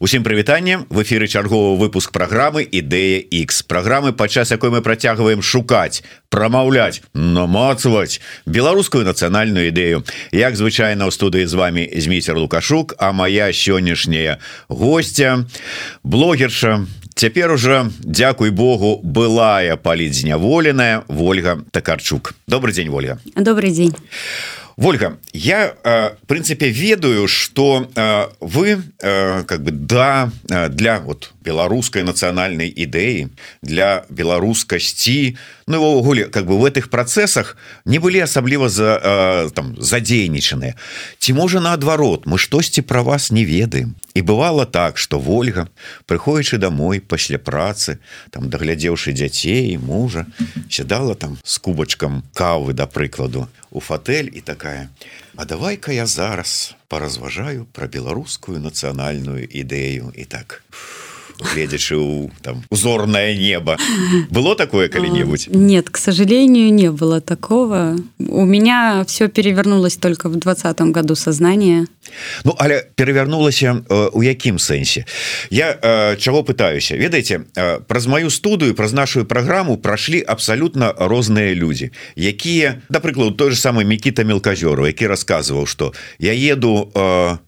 [0.00, 6.06] Усім прывітанне в эфиры чарговы выпуск программы ідэя X программы падчас якой мы працягваем шукаць
[6.30, 13.50] прамаўляць намацаваць беларускую нацыянальную ідэю як звычайна ў студыі з вами змейцер лукашук а моя
[13.50, 14.38] сённяшняя
[14.70, 15.50] гостця
[16.06, 16.86] блогерша
[17.18, 23.90] цяпер уже Дякуй Богу былая палідзняволеная Вольга такарчук добрый день Вольга добрый день
[24.78, 30.30] Вольга я э, в принципе ведаю что э, вы э, как бы да
[30.68, 33.32] для вот беларускай нацыянальнай ідэі
[33.64, 35.36] для беларускасці.
[35.66, 40.76] Ну увогуле как бы в этих процессах не былі асабліва за там задзейнічаныя.
[41.18, 43.96] Ці можа наадварот мы штосьці про вас не ведаем.
[44.14, 45.68] І бывало так что Вольга
[46.06, 47.98] прыходзячы домой пасля працы
[48.30, 50.26] там даглядзеўшы дзяцей мужа
[50.68, 54.90] сядала там с кубачкам кавы да прыкладу у фатэль і такая
[55.36, 60.64] А давай-ка я зараз поразважаю про беларускую нацыянальную ідэю і так
[61.40, 63.76] гледзячы у там узорное небо
[64.30, 67.96] было такое калі-нибудь нет к сожалению не было такого.
[68.18, 71.86] У меня все перевернулось только в двадцатом году сознание
[72.44, 75.04] ну але перевернулася э, у якім сэнсе?
[75.50, 76.96] Я э, чаго пытаюся?
[76.96, 83.36] Ведаеце э, праз маю студыю праз нашу праграму прайшлі абсалютна розныя людзі якія да прыкладу
[83.36, 86.90] той же самый мікіта мелказёру які расказваў что я еду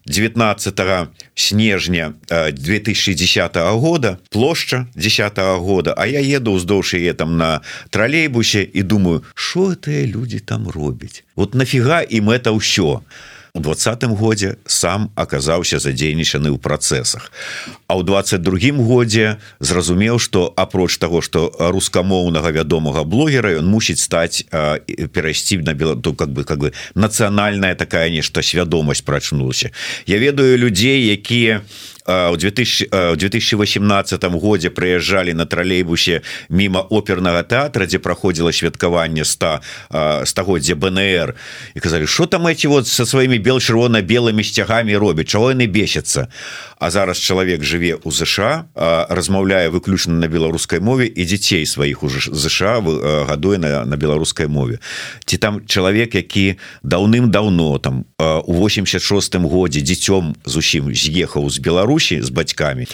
[0.05, 0.79] 19
[1.35, 3.80] снежня 2010 года
[4.29, 10.05] плошча 10 года а я еду ўздоўж яе там на тралейбусе і думаю что это
[10.05, 11.23] люди там робяць?
[11.35, 13.01] Вот нафіга ім это ўсё?
[13.53, 17.35] У двадцатым годзе сам аказаўся задзейнічаны ў працэсах.
[17.91, 24.47] А ў 22 годзе зразумеў что апроч того что рускамоўнага вядомага блогера ён мусіць стаць
[24.47, 29.75] перайсці на белату как бы как бы нацыянальная такая нешта свядомасць прачнулася.
[30.07, 31.61] Я ведаю людзей якія
[32.31, 40.75] у 2000 2018 годзе прыязджалі на тралейбусе мимо опернага тэатра дзе праходзіла святкаванне 100 стагоддзя
[40.75, 41.35] БНР
[41.75, 46.27] і казалі что там эти вот со сваімі бел-чырвона-белымі сцягамі робяць чаго яны бесяцца
[46.81, 48.65] А зараз чалавек жыве у ЗША
[49.09, 52.81] размаўляе выключна на беларускай мове і дзяцей сваіх уже ЗША
[53.29, 54.79] гадуе на, на беларускай мове.
[55.25, 58.97] Ці там чалавек які даўным-даўно там у 86
[59.45, 62.85] годзе дзіцём зусім з'ехаў з Беларусі Беларусі з бацькамі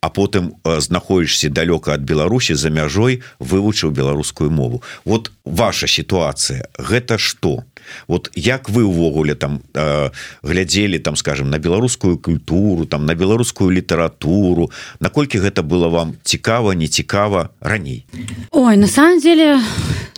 [0.00, 4.82] а потым знаходишься далёка ад Беларусі за мяжой вывучыў беларускую мову.
[5.04, 7.64] Вот ваша сітуацыя гэта что?
[8.08, 10.10] Вот як вы увогуле там э,
[10.42, 14.70] глядзелі там скажем на беларускую культуру там на беларускую літаратуру?
[15.00, 18.04] Наколькі гэта было вам цікава не цікава раней?
[18.50, 19.60] Ой на самом деле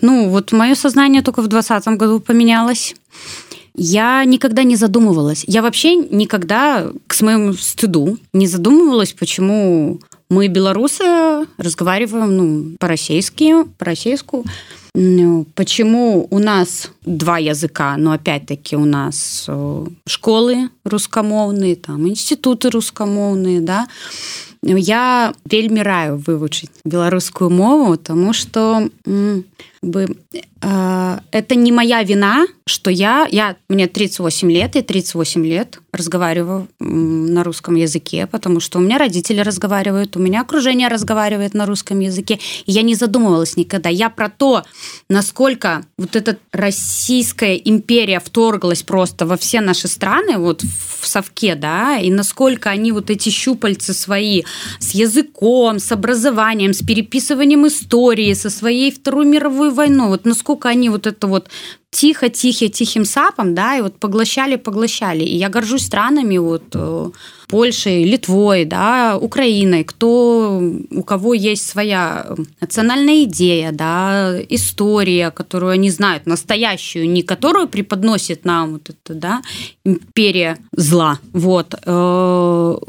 [0.03, 2.95] ну вот мое сознание только в двадцатом году поменялось
[3.77, 5.45] я никогда не задумывалась.
[5.47, 14.45] Я вообще никогда, к своему стыду, не задумывалась, почему мы, белорусы, разговариваем ну, по-российски, по-российску.
[14.95, 22.71] Ну, почему у нас два языка, но опять-таки у нас э, школы рускамоўные, там институты
[22.71, 23.87] рускамоўные, да.
[24.63, 28.89] Я вельмі раю вывучыць беларускую мову, тому что
[29.87, 30.17] бы
[30.61, 36.69] э, это не моя вина, что я, я, мне 38 лет, и 38 лет разговариваю
[36.81, 42.01] на русском языке, потому что у меня родители разговаривают, у меня окружение разговаривает на русском
[42.01, 43.89] языке, и я не задумывалась никогда.
[43.89, 44.65] Я про то,
[45.09, 51.99] насколько вот эта Российская империя вторглась просто во все наши страны, вот в совке, да,
[51.99, 54.43] и насколько они вот эти щупальцы свои
[54.81, 60.91] с языком, с образованием, с переписыванием истории, со своей Второй мировой войной, вот насколько они
[60.91, 61.49] вот это вот
[61.91, 65.25] тихо, тихо, тихим сапом, да, и вот поглощали, поглощали.
[65.25, 67.11] И я горжусь странами, вот э,
[67.49, 72.27] Польшей, Литвой, да, Украиной, кто, у кого есть своя
[72.61, 79.43] национальная идея, да, история, которую они знают, настоящую, не которую преподносит нам вот это, да,
[79.85, 81.79] империя зла, вот, э,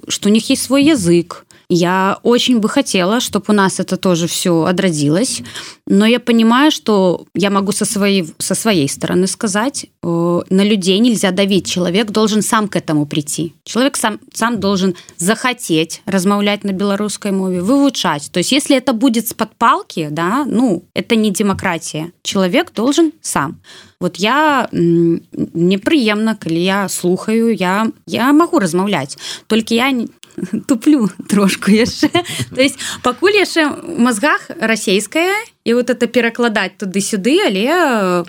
[0.07, 4.27] что у них есть свой язык, я очень бы хотела, чтобы у нас это тоже
[4.27, 5.41] все отродилось,
[5.85, 10.99] но я понимаю, что я могу со своей, со своей стороны сказать, э, на людей
[10.99, 13.53] нельзя давить, человек должен сам к этому прийти.
[13.65, 18.29] Человек сам, сам должен захотеть размовлять на белорусской мове, вывучать.
[18.31, 22.11] То есть если это будет с подпалки, да, ну, это не демократия.
[22.23, 23.59] Человек должен сам.
[23.99, 29.17] Вот я непрыемна, калі я слухаю, я, я могу размаўляць.
[29.47, 29.91] Только я
[30.67, 32.09] туплю трошку яшчэ
[32.53, 35.33] то есть пакуль яшчэ мозгах расійская
[35.67, 38.23] і вот это перакладаць туды-сюды але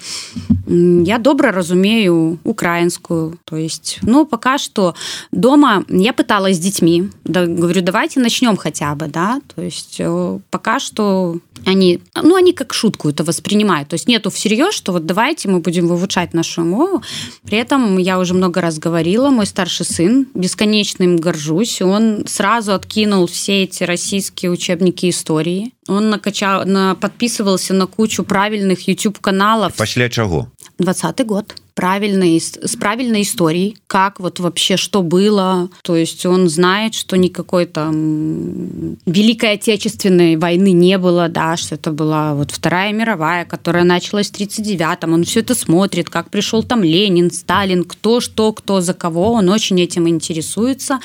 [1.07, 3.39] я добра разумею украинскую.
[3.45, 4.95] То есть но пока что
[5.31, 9.41] дома я пыталась с детьми да, говорю давайте начнем хотя бы да.
[9.55, 13.89] То есть э, пока что они ну они как шутку это воспринимают.
[13.89, 17.03] То есть нету всерьез что вот давайте мы будем вывучать нашу мову
[17.45, 21.81] при этом я уже много раз говорила мой старший сын бесконечным горжусь.
[21.83, 28.89] Он сразу откинул все эти российские учебники истории он накачал на подписывался на кучу правильных
[28.89, 31.55] youtube каналов пасля чаго двадцатый год.
[31.75, 35.69] Правильной с правильной историей как вот вообще что было.
[35.83, 41.93] То есть он знает что никакой там великой отечественной войны не было да что это
[41.93, 46.83] была вот вторая мировая которая началась в 39 он все это смотрит как пришел там
[46.83, 49.33] ленин сталин кто что кто за кого.
[49.35, 50.99] Он очень этим интересуется.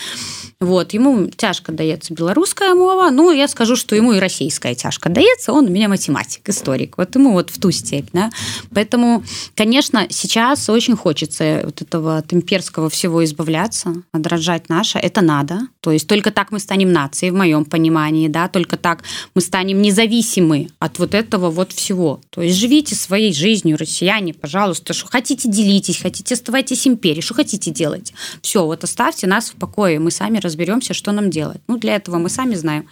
[0.59, 3.11] Вот ему тяжко дается беларуская мова.
[3.11, 5.53] Ну я скажу что ему и российская тяжко дается.
[5.53, 6.97] Он у меня математик историк.
[6.97, 8.31] Вот ему вот в ту степь да?
[8.73, 9.23] поэтому
[9.63, 14.99] конечно сейчас очень хочется вот этого имперского всего избавляться, отражать наше.
[14.99, 15.61] Это надо.
[15.79, 19.81] То есть только так мы станем нацией, в моем понимании, да, только так мы станем
[19.81, 22.19] независимы от вот этого вот всего.
[22.29, 27.71] То есть живите своей жизнью, россияне, пожалуйста, что хотите, делитесь, хотите, оставайтесь империей, что хотите
[27.71, 28.13] делать.
[28.41, 31.61] Все, вот оставьте нас в покое, мы сами разберемся, что нам делать.
[31.69, 32.85] Ну, для этого мы сами знаем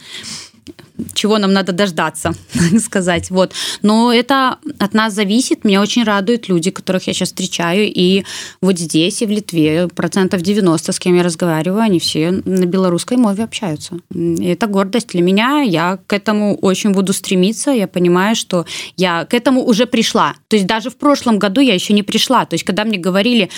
[1.14, 2.34] чего нам надо дождаться,
[2.80, 3.30] сказать.
[3.30, 3.54] Вот.
[3.82, 5.64] Но это от нас зависит.
[5.64, 7.92] Меня очень радуют люди, которых я сейчас встречаю.
[7.94, 8.24] И
[8.62, 13.18] вот здесь, и в Литве, процентов 90, с кем я разговариваю, они все на белорусской
[13.18, 13.98] мове общаются.
[14.14, 15.62] И это гордость для меня.
[15.62, 17.72] Я к этому очень буду стремиться.
[17.72, 18.66] Я понимаю, что
[18.98, 20.36] я к этому уже пришла.
[20.48, 22.46] То есть даже в прошлом году я еще не пришла.
[22.46, 23.50] То есть когда мне говорили,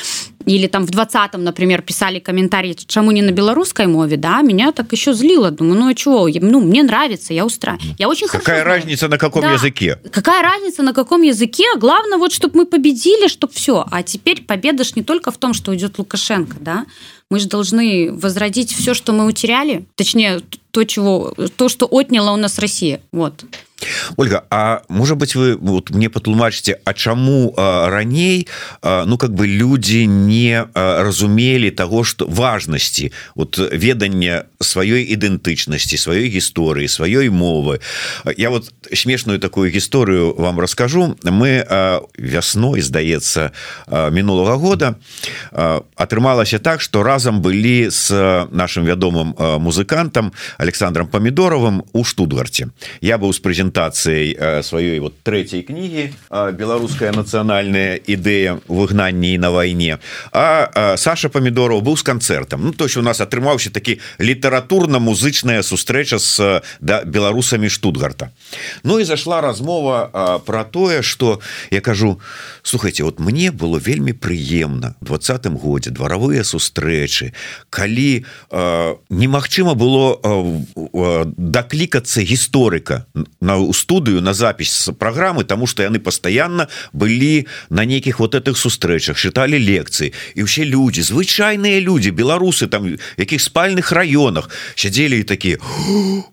[0.45, 4.91] или там в 20-м, например, писали комментарии, чему не на белорусской мове, да, меня так
[4.91, 5.51] еще злило.
[5.51, 7.95] Думаю, ну а чего, ну, мне нравится, я устраиваю.
[7.97, 9.53] Я очень Какая разница на каком да.
[9.53, 9.99] языке?
[10.11, 11.65] Какая разница на каком языке?
[11.77, 13.85] Главное, вот, чтобы мы победили, чтобы все.
[13.91, 16.85] А теперь победа ж не только в том, что уйдет Лукашенко, да,
[17.32, 20.40] мы же должны возродить все, что мы утеряли, точнее,
[20.70, 23.00] то, чего, то, что отняла у нас Россия.
[23.12, 23.44] Вот.
[24.16, 28.48] Ольга А может быть вы вот мне патлумачыце А чаму раней
[28.82, 36.88] ну как бы люди не разумелі того что важности вот ведання сваёй ідэнтычнасці сваёй гісторыі
[36.90, 37.78] сваёй мовы
[38.36, 41.62] я вот смешную такую гісторыю вам расскажу мы
[42.18, 43.52] вясной здаецца
[43.86, 44.94] мінулага года
[45.52, 48.10] атрымалася так что разам былі с
[48.50, 55.22] нашим вядомым музыкантам александром помидоровым у штутгарце я быў з прэзентацыі прэзентацыяй э, сваёй вот
[55.22, 59.98] трэцяй кнігі э, беларуская нацыянальная ідэя выгнанні на вайне
[60.32, 66.18] а э, Саша помидоров быў з канцэртам Ну то у нас атрымаўся такі літаратурна-музычная сустрэча
[66.18, 68.30] с да беларусамі штутгарта
[68.82, 71.40] Ну і зашла размова про тое что
[71.70, 72.20] я кажу
[72.62, 77.01] слухайте вот мне было вельмі прыемна двадцатым годзе дваравыя сустрэчы
[77.69, 83.05] калі э, немагчыма было э, даклікацца гісторыка
[83.41, 88.57] на у студыю на запись программы тому что яны постоянно были на нейкіх вот этих
[88.57, 90.13] сустрэчах чыталі лекцыі.
[90.35, 95.59] І все люди звычайныя люди беларусы там якіх спальных районах сядзелі і такие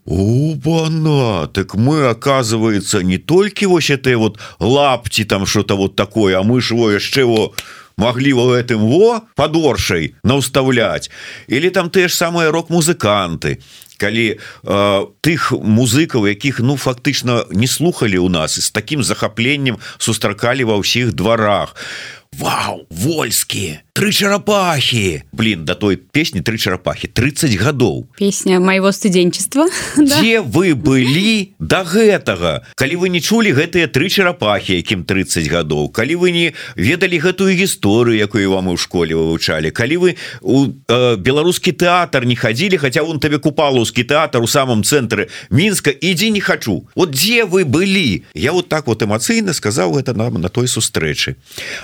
[0.04, 6.42] убана так мы оказывается не толькі вось это вот лапти там что-то вот такое а
[6.42, 7.54] мы ж его яшчэ его
[8.00, 11.12] могли во гэтым во подоршай наўставляць
[11.46, 13.60] или там те ж самые рок-музыканты
[14.00, 19.76] калі э, тых музыкаў якіх ну фактычна не слухали у нас і з таким захапленнем
[20.00, 21.76] сустракалі ва ўсіх дварах
[22.38, 28.06] Вау вольскія тры чарапахи блин да той песні тры чарапахи 30 гадоў.
[28.16, 32.62] Песня моего студэнчества где вы былі до да гэтага?
[32.76, 36.46] Калі вы не чулі гэтыя тры чарапахи якім 30 гадоў калі вы не
[36.76, 42.36] ведалі гэтую гісторыю якую вам у школе вывучалі калі вы у э, беларускі тэатр не
[42.36, 47.44] хадзілі хотя он табе купалаўскі тэатр у самом цэнтры мінска ідзі не хочу вот дзе
[47.44, 48.22] вы былі?
[48.34, 51.36] Я вот так вот эмацыйна сказаў гэта нам на той сустрэчы.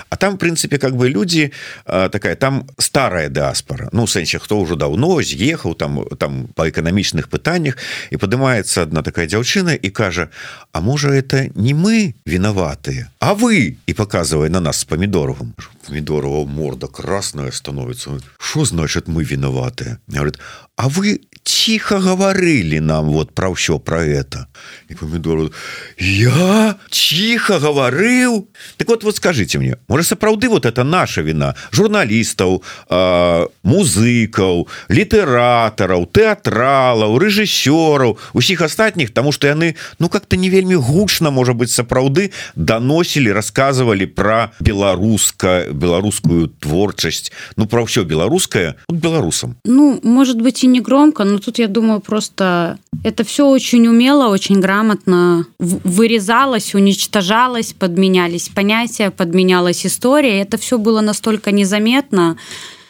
[0.09, 1.52] А там прынцыпе как бы люди
[1.86, 7.28] а, такая там старая дыаспора ну сэнсе хто ўжо давно з'ехаў там там по эканамічных
[7.28, 7.76] пытаннях
[8.10, 10.28] і падымаецца одна такая дзяўчына і кажа
[10.72, 15.54] А можа это не мы вінаватыя а вы і показывай на нас с помидоровым
[15.86, 20.38] помидорова морда красная становится что значит мы виноваты говорит
[20.76, 24.46] а вы тихо говорили нам вот про все про это
[24.88, 25.52] и помидору
[25.98, 32.62] я тихо говорил так вот вот скажите мне может сапраўды вот это наша вина журналистаў
[32.88, 41.30] э, музыкаў літаратараў тэатралаў рэжысёраў усіх астатніх тому что яны ну как-то не вельмі гучна
[41.30, 49.99] может быть сапраўды доносілі рассказывали про беларуска беларускую творчасць ну про все беларускае беларусам ну
[50.03, 54.59] может быть и не громко но тут я думаю просто это все очень умело очень
[54.59, 60.41] грамотно вырезалось уничтожалось подменялись понятия подменялась история.
[60.41, 62.37] Это все было настолько незаметно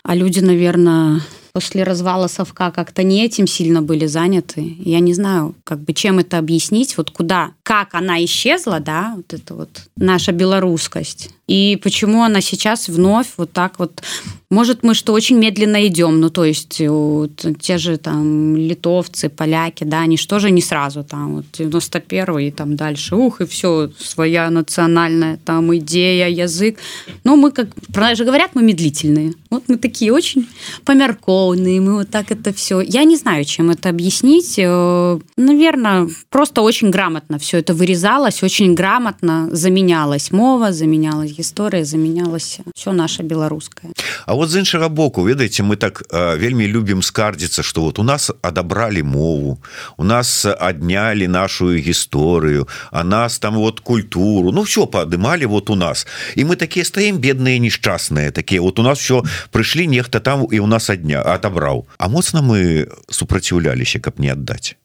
[0.04, 1.22] а люди наверное
[1.58, 4.76] после развала совка как-то не этим сильно были заняты.
[4.78, 9.34] Я не знаю, как бы чем это объяснить, вот куда, как она исчезла, да, вот
[9.34, 11.32] это вот наша белорусскость.
[11.48, 14.02] И почему она сейчас вновь вот так вот...
[14.50, 19.84] Может, мы что очень медленно идем, ну, то есть вот, те же там литовцы, поляки,
[19.84, 23.90] да, они что же не сразу там, вот 91 и там дальше, ух, и все,
[24.00, 26.80] своя национальная там идея, язык.
[27.26, 27.68] Но мы, как
[28.16, 29.34] же говорят, мы медлительные.
[29.50, 30.48] Вот мы такие очень
[30.86, 32.80] померковные, мы вот так это все.
[32.80, 34.56] Я не знаю, чем это объяснить.
[34.58, 42.64] Э, Наверное, просто очень грамотно все это вырезалось, очень грамотно заменялась мова, заменялась гісторыя замянялася
[42.76, 43.92] все наше беларускае
[44.26, 48.32] А вот з іншага боку ведаеце мы так вельмі любім скардзіцца что вот у нас
[48.42, 49.58] адабралі мову
[49.98, 55.76] у нас аднялі нашу гісторыю а нас там вот культуру ну все падымалі вот у
[55.76, 56.08] нас.
[56.36, 60.60] І мы такія стаім бедныя несчасныя такія вот у нас все прыйшлі нехта там і
[60.60, 64.76] у нас адня адабраў А моцна мы супраціўляліся каб не аддаць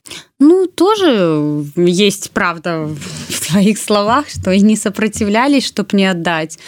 [0.43, 2.89] Ну, тоже есть правда
[3.29, 6.59] в твоих словах, что и не сопротивлялись, чтобы не отдать.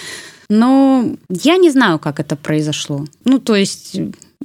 [0.49, 3.05] Но я не знаю, как это произошло.
[3.25, 3.97] Ну, то есть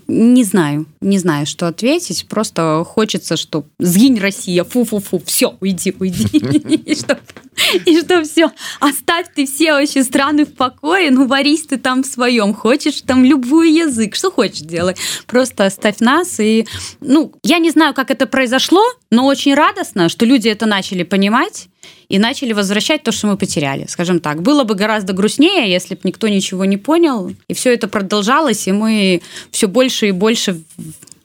[0.08, 2.28] не знаю, не знаю, что ответить.
[2.28, 6.40] Просто хочется, что сгинь Россия, фу-фу-фу, все, уйди, уйди.
[7.86, 12.08] И что все, оставь ты все вообще страны в покое, ну варись ты там в
[12.08, 16.40] своем, хочешь там любой язык, что хочешь делать, просто оставь нас.
[16.40, 16.66] И,
[17.02, 21.68] ну, я не знаю, как это произошло, но очень радостно, что люди это начали понимать
[22.10, 23.86] и начали возвращать то, что мы потеряли.
[23.88, 27.88] Скажем так, было бы гораздо грустнее, если бы никто ничего не понял, и все это
[27.88, 30.62] продолжалось, и мы все больше и больше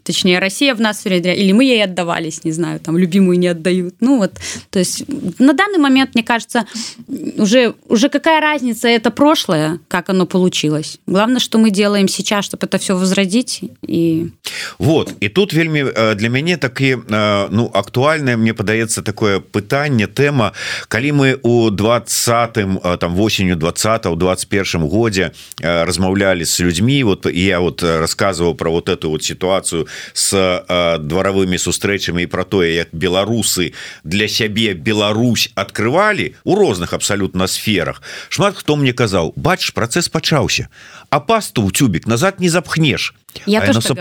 [0.10, 3.94] точнее, Россия в нас внедряет, или мы ей отдавались, не знаю, там, любимую не отдают.
[4.00, 4.32] Ну вот,
[4.72, 5.04] то есть
[5.40, 6.66] на данный момент, мне кажется,
[7.38, 11.00] уже, уже какая разница, это прошлое, как оно получилось.
[11.06, 13.62] Главное, что мы делаем сейчас, чтобы это все возродить.
[13.88, 14.30] И...
[14.80, 20.08] Вот, и тут вельми э, для мяне таки э, ну, актуальное, мне падаецца такое пытанне,
[20.08, 20.54] тема,
[20.88, 27.26] калі мы у 20 э, там осенью 20 у 21 годзе размаўлялі с людьми, вот
[27.26, 32.75] я вот рассказывал про вот эту вот ситуацию с э, дваравымі сустрэчамі і про тое
[32.75, 33.73] як беларусы
[34.05, 40.69] для сябе Беларусь открывалі у розных абсалютна сферах шмат хто мне казаў бач працэс пачаўся
[41.11, 43.15] а пасту ў цюбік назад не запхнешь
[43.47, 43.99] я а сап...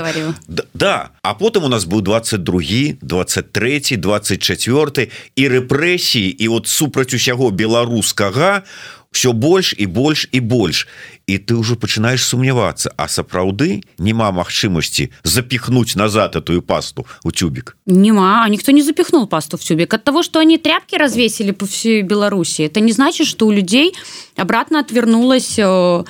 [0.48, 7.14] да, да а потым у нас быў 22 23 24 і рэпрэсіі і вот супраць
[7.14, 8.64] усяго беларускага
[9.13, 10.87] все больш і больш і больш
[11.27, 17.77] і ты ўжо пачынаеш сумнявацца а сапраўды няма магчымасці запихнуть назад эту пасту у тюбик
[17.87, 22.03] нема никто не запихнул пасту в тюбик от того что они тряпки развесили по всей
[22.03, 23.95] беларуси это не значит что у людей
[24.37, 26.05] обратно отвернулась э,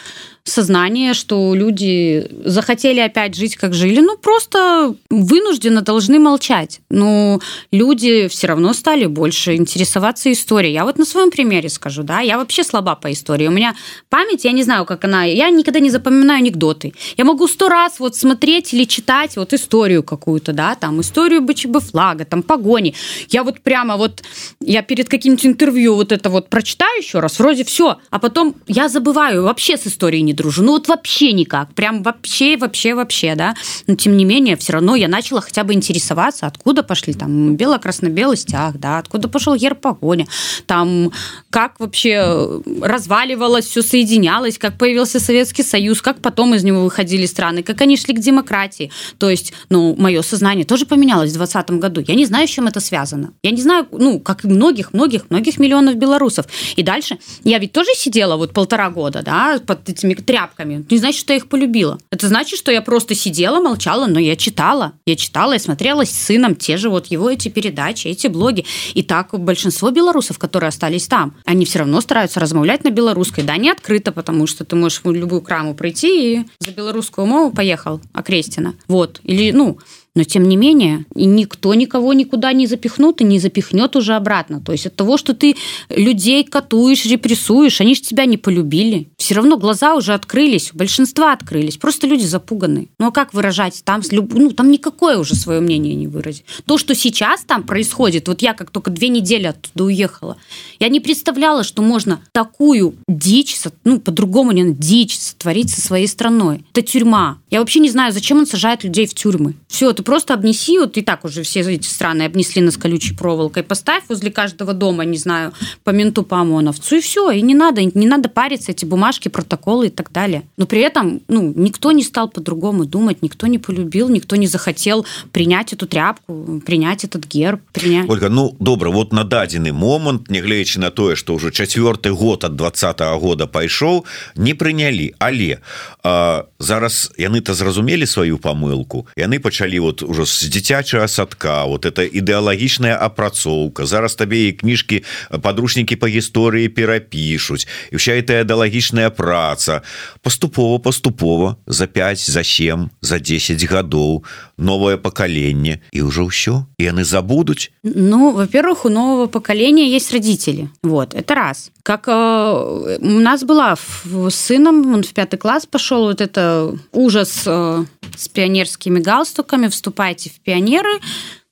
[0.45, 6.81] сознание, что люди захотели опять жить, как жили, ну, просто вынужденно должны молчать.
[6.89, 7.39] Но
[7.71, 10.73] люди все равно стали больше интересоваться историей.
[10.73, 13.47] Я вот на своем примере скажу, да, я вообще слаба по истории.
[13.47, 13.73] У меня
[14.09, 16.93] память, я не знаю, как она, я никогда не запоминаю анекдоты.
[17.15, 21.79] Я могу сто раз вот смотреть или читать вот историю какую-то, да, там, историю БЧБ
[21.89, 22.95] флага, там, погони.
[23.29, 24.21] Я вот прямо вот,
[24.59, 28.89] я перед каким-то интервью вот это вот прочитаю еще раз, вроде все, а потом я
[28.89, 30.63] забываю вообще с историей не дружу.
[30.63, 33.55] Ну вот вообще никак, прям вообще, вообще, вообще, да.
[33.87, 38.37] Но тем не менее, все равно я начала хотя бы интересоваться, откуда пошли там бело-красно-белый
[38.37, 40.27] стяг, да, откуда пошел герб погоня,
[40.65, 41.11] там
[41.49, 47.63] как вообще разваливалось, все соединялось, как появился Советский Союз, как потом из него выходили страны,
[47.63, 48.91] как они шли к демократии.
[49.17, 52.03] То есть, ну, мое сознание тоже поменялось в 2020 году.
[52.07, 53.33] Я не знаю, с чем это связано.
[53.43, 56.45] Я не знаю, ну, как и многих, многих, многих миллионов белорусов.
[56.75, 60.85] И дальше я ведь тоже сидела вот полтора года, да, под этими тряпками.
[60.89, 61.99] Не значит, что я их полюбила.
[62.11, 64.93] Это значит, что я просто сидела, молчала, но я читала.
[65.05, 68.65] Я читала и смотрела с сыном те же вот его эти передачи, эти блоги.
[68.93, 73.43] И так большинство белорусов, которые остались там, они все равно стараются размовлять на белорусской.
[73.43, 77.51] Да, не открыто, потому что ты можешь в любую краму прийти и за белорусскую мову
[77.51, 78.75] поехал, окрестина.
[78.87, 79.19] Вот.
[79.23, 79.79] Или, ну,
[80.15, 84.61] но тем не менее, никто никого никуда не запихнут и не запихнет уже обратно.
[84.61, 85.55] То есть от того, что ты
[85.89, 89.09] людей катуешь, репрессуешь, они же тебя не полюбили.
[89.17, 91.77] Все равно глаза уже открылись, у большинства открылись.
[91.77, 92.89] Просто люди запуганы.
[92.99, 93.81] Ну а как выражать?
[93.83, 96.45] Там, ну, там никакое уже свое мнение не выразить.
[96.65, 100.37] То, что сейчас там происходит, вот я как только две недели оттуда уехала,
[100.79, 106.63] я не представляла, что можно такую дичь, ну, по-другому не дичь сотворить со своей страной.
[106.71, 107.39] Это тюрьма.
[107.49, 109.55] Я вообще не знаю, зачем он сажает людей в тюрьмы.
[109.67, 113.62] Все, ты просто обнеси, вот и так уже все эти страны обнесли нас колючей проволокой,
[113.62, 115.52] поставь возле каждого дома, не знаю,
[115.84, 119.86] по менту, по ОМОНовцу, и все, и не надо, не надо париться, эти бумажки, протоколы
[119.86, 120.42] и так далее.
[120.56, 125.06] Но при этом, ну, никто не стал по-другому думать, никто не полюбил, никто не захотел
[125.32, 128.08] принять эту тряпку, принять этот герб, принять...
[128.08, 132.56] Ольга, ну, добро, вот на дадзены момант, нягледзячы на тое, что уже четвертый год от
[132.56, 134.04] 20 -го года пайшоў,
[134.36, 135.58] не прынялі, але
[136.02, 141.85] а, зараз яны-то зразумелі сваю памылку, яны пачалі вот вот уже с дзіцячага садка вот
[141.85, 149.09] это ідэалагічная апрацоўка зараз табе і кніжкі подручнікі по гісторыі перапішуць і вся эта ідэалагічная
[149.09, 149.81] праца.
[150.21, 154.25] Паступова паступова за 5 за 7 за 10 гадоў
[154.57, 160.69] новое покаленне і ўжо ўсё і яны забудуць ну во-первых у нового поколения есть родители.
[160.83, 161.71] Вот это раз.
[161.83, 167.43] Как э, у нас была с сыном он в пятый класс пошел вот это ужас
[167.45, 170.99] э, с пионерскими галстуками вступайте в пионеры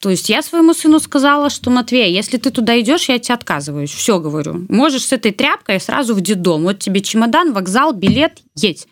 [0.02, 3.92] То есть я своему сыну сказала, что, Матвей, если ты туда идешь, я тебе отказываюсь.
[3.92, 4.66] Все говорю.
[4.68, 6.64] Можешь с этой тряпкой сразу в детдом.
[6.64, 8.88] Вот тебе чемодан, вокзал, билет, едь.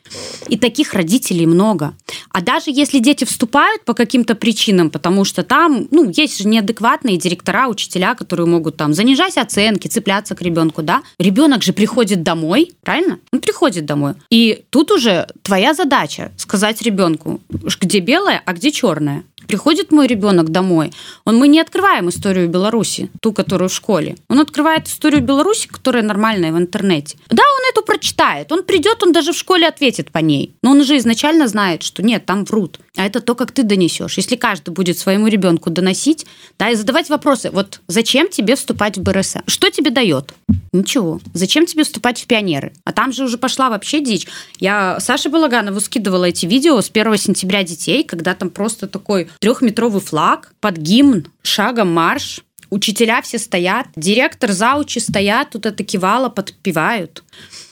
[0.50, 1.96] И таких родителей много.
[2.30, 7.18] А даже если дети вступают по каким-то причинам, потому что там, ну, есть же неадекватные
[7.18, 11.02] директора, учителя, которые могут там занижать оценки, цепляться к ребенку, да?
[11.18, 13.18] Ребенок же приходит домой, правильно?
[13.34, 14.14] Он приходит домой.
[14.30, 17.42] И тут уже твоя задача сказать ребенку,
[17.82, 20.94] где белое, а где черное приходит мой ребенок домой,
[21.26, 24.16] он, мы не открываем историю Беларуси, ту, которую в школе.
[24.30, 27.18] Он открывает историю Беларуси, которая нормальная в интернете.
[27.30, 30.56] Да, он эту прочитает, он придет, он даже в школе ответит по ней.
[30.62, 32.80] Но он уже изначально знает, что нет, там врут.
[32.96, 34.18] А это то, как ты донесешь.
[34.18, 36.26] Если каждый будет своему ребенку доносить,
[36.58, 37.50] да, и задавать вопросы.
[37.52, 39.40] Вот зачем тебе вступать в БРСМ?
[39.48, 40.34] Что тебе дает?
[40.74, 41.20] Ничего.
[41.34, 42.74] Зачем тебе вступать в пионеры?
[42.84, 44.28] А там же уже пошла вообще дичь.
[44.60, 50.02] Я Саше Балаганову скидывала эти видео с 1 сентября детей, когда там просто такой трехметровый
[50.02, 57.24] флаг под гимн, шагом марш, учителя все стоят, директор, заучи стоят, тут это кивало, подпевают.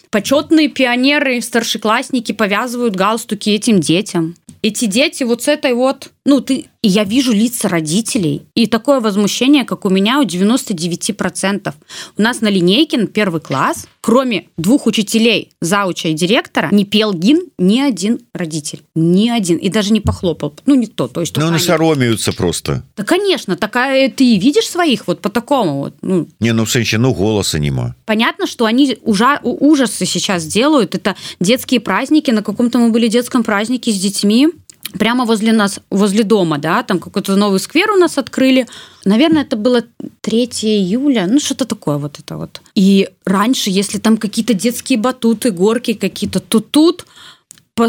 [0.10, 4.36] Почетные пионеры, старшеклассники повязывают галстуки этим детям.
[4.62, 9.64] Эти дети вот с этой вот ну, ты, я вижу лица родителей, и такое возмущение,
[9.64, 11.74] как у меня, у 99%.
[12.18, 17.14] У нас на линейке, на первый класс, кроме двух учителей, зауча и директора, не пел
[17.14, 18.84] гимн ни один родитель.
[18.94, 19.58] Ни один.
[19.58, 20.54] И даже не похлопал.
[20.66, 21.08] Ну, никто.
[21.08, 22.84] То есть, ну, они соромеются просто.
[22.98, 23.56] Да, конечно.
[23.56, 25.96] Такая, ты видишь своих вот по такому вот.
[26.02, 26.28] Ну.
[26.42, 27.96] Не, ну, в sense, ну, голоса нема.
[28.06, 30.94] Понятно, что они ужа ужасы сейчас делают.
[30.94, 32.32] Это детские праздники.
[32.32, 34.50] На каком-то мы были детском празднике с детьми
[34.94, 38.68] прямо возле нас, возле дома, да, там какой-то новый сквер у нас открыли.
[39.06, 39.84] Наверное, это было
[40.22, 42.62] 3 июля, ну что-то такое вот это вот.
[42.76, 47.06] И раньше, если там какие-то детские батуты, горки какие-то, то тут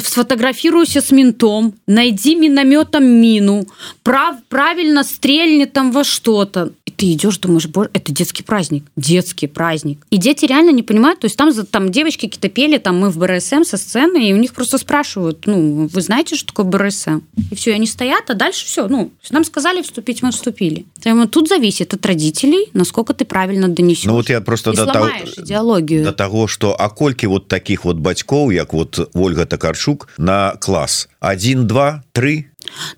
[0.00, 3.66] сфотографируйся с ментом, найди минометом мину,
[4.02, 10.00] прав, правильно стрельни там во что-то ты идешь, думаешь, боже, это детский праздник, детский праздник.
[10.10, 13.18] И дети реально не понимают, то есть там, там девочки какие-то пели, там мы в
[13.18, 17.20] БРСМ со сцены, и у них просто спрашивают, ну, вы знаете, что такое БРСМ?
[17.52, 20.86] И все, и они стоят, а дальше все, ну, нам сказали вступить, мы вступили.
[21.04, 24.04] Поэтому тут зависит от родителей, насколько ты правильно донесешь.
[24.04, 26.02] Ну вот я просто до того, идеологию.
[26.02, 29.77] До того, что а кольки вот таких вот батьков, как вот Ольга Токарчук,
[30.16, 31.08] на класс?
[31.20, 32.48] Один, два, три?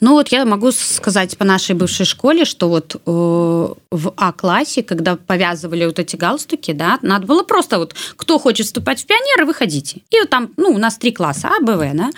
[0.01, 5.16] Ну вот я могу сказать по нашей бывшей школе, что вот э, в А-классе, когда
[5.16, 10.03] повязывали вот эти галстуки, да, надо было просто вот, кто хочет вступать в пионеры, выходите.
[10.11, 12.11] И вот там, ну, у нас три класса, А, Б, В, да.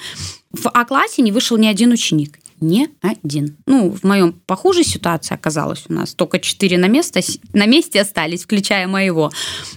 [0.53, 3.57] В А-классе не вышел ни один ученик не один.
[3.66, 6.14] Ну, в моем похуже ситуация оказалась у нас.
[6.14, 7.20] Только четыре на, место,
[7.53, 9.31] на месте остались, включая моего.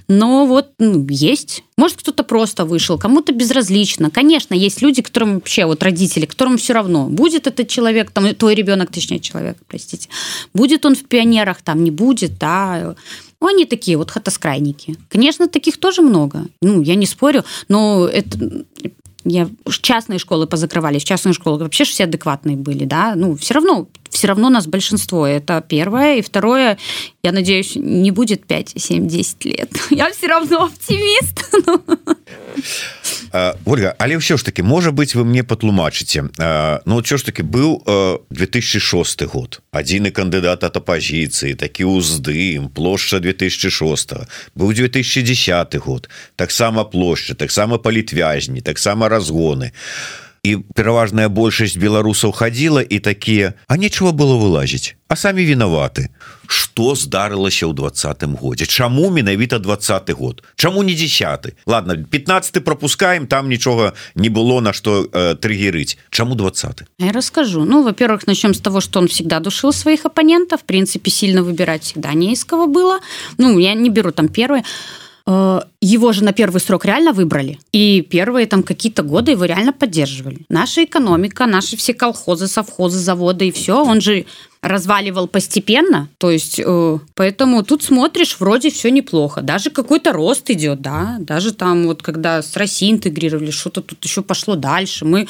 [0.08, 1.64] Но вот ну, есть.
[1.78, 4.10] Может, кто-то просто вышел, кому-то безразлично.
[4.10, 8.56] Конечно, есть люди, которым вообще, вот родители, которым все равно, будет этот человек, там, твой
[8.56, 10.08] ребенок, точнее, человек, простите,
[10.54, 12.96] будет он в пионерах, там, не будет, да,
[13.42, 14.96] ну, они такие вот хатоскрайники.
[15.10, 16.48] Конечно, таких тоже много.
[16.62, 18.66] Ну, я не спорю, но это
[19.26, 19.50] я
[19.82, 23.14] частные школы позакрывались частные школы вообще все адекватные были да.
[23.16, 25.28] Ну все равно все равно нас большинство.
[25.28, 26.18] Это первое.
[26.18, 26.78] И второе
[27.24, 29.70] я надеюсь не будет 5 7 10 лет.
[29.90, 31.44] Я все равно оптимист.
[33.66, 36.30] Ольга але все ж таки может быть вы мне патлумачыце
[36.86, 37.82] Ну що ж таки быў
[38.30, 39.62] 2006 год.
[39.72, 44.14] Адзіны кандыдат от апозіцыі такі уздым плошча 2006
[44.56, 46.10] быў 2010 год.
[46.36, 49.72] Таксама плошча таксама палітвязні таксама разгоны
[50.46, 56.14] і пераважная большасць беларусаў хадзіла і такія а нечего было вылазіць а самі вінаваты
[56.46, 58.70] что здарылася ў двадцатым годзе?
[58.70, 60.44] Чаму менавіта двадцаты год?
[60.56, 66.36] Чаму не десят ладно 15 пропускаем там нічога не было на что э, триггерыць Чаму
[66.36, 67.66] 20 я расскажу.
[67.66, 70.62] Ну во-первых начнем с того что он всегда душил своих оппонентов.
[70.62, 73.00] В принципе сильно выбирать всегда не из кого было.
[73.38, 74.86] Ну я не беру там первые а
[75.28, 77.60] Э, его же на первый срок реально выбрали.
[77.72, 80.46] И первые там какие-то годы его реально поддерживали.
[80.50, 84.26] Наша экономика, наши все колхозы, совхозы, заводы и все, он же
[84.66, 90.82] разваливал постепенно, то есть э, поэтому тут смотришь, вроде все неплохо, даже какой-то рост идет,
[90.82, 95.28] да, даже там вот когда с Россией интегрировали, что-то тут еще пошло дальше, мы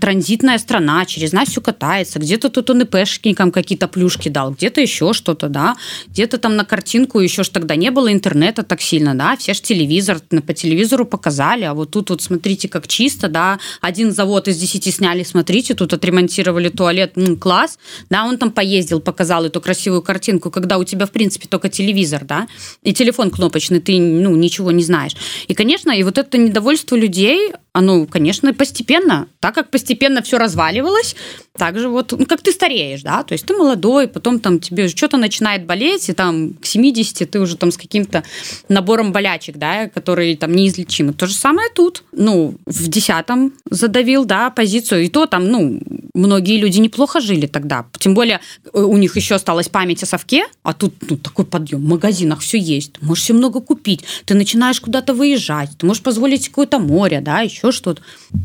[0.00, 5.12] транзитная страна, через нас все катается, где-то тут он ИПшникам какие-то плюшки дал, где-то еще
[5.12, 5.76] что-то, да,
[6.08, 9.60] где-то там на картинку еще ж тогда не было интернета так сильно, да, все ж
[9.68, 14.56] телевизор, по телевизору показали, а вот тут вот смотрите, как чисто, да, один завод из
[14.56, 17.78] десяти сняли, смотрите, тут отремонтировали туалет, м, класс,
[18.10, 22.24] да, он там поездил, показал эту красивую картинку, когда у тебя, в принципе, только телевизор,
[22.24, 22.46] да,
[22.82, 25.16] и телефон кнопочный, ты, ну, ничего не знаешь.
[25.48, 31.14] И, конечно, и вот это недовольство людей, оно, конечно, постепенно, так как постепенно все разваливалось,
[31.56, 35.16] также вот, ну, как ты стареешь, да, то есть ты молодой, потом там тебе что-то
[35.16, 38.24] начинает болеть, и там к 70 ты уже там с каким-то
[38.68, 41.12] набором болячек, да, которые там неизлечимы.
[41.12, 42.02] То же самое тут.
[42.12, 45.80] Ну, в десятом задавил, да, позицию, и то там, ну,
[46.14, 48.40] многие люди неплохо жили тогда, тем более
[48.72, 52.40] э, у них еще осталась память о совке, а тут ну, такой подъем, в магазинах
[52.40, 57.20] все есть, можешь все много купить, ты начинаешь куда-то выезжать, ты можешь позволить какое-то море,
[57.20, 58.02] да, еще что-то.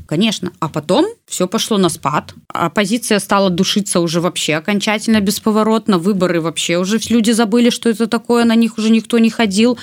[0.08, 0.52] Конечно.
[0.60, 6.78] А потом все пошло на спад, оппозиция стала душиться уже вообще окончательно бесповоротно, выборы вообще
[6.78, 9.78] уже люди забыли, что это такое, на них уже никто не ходил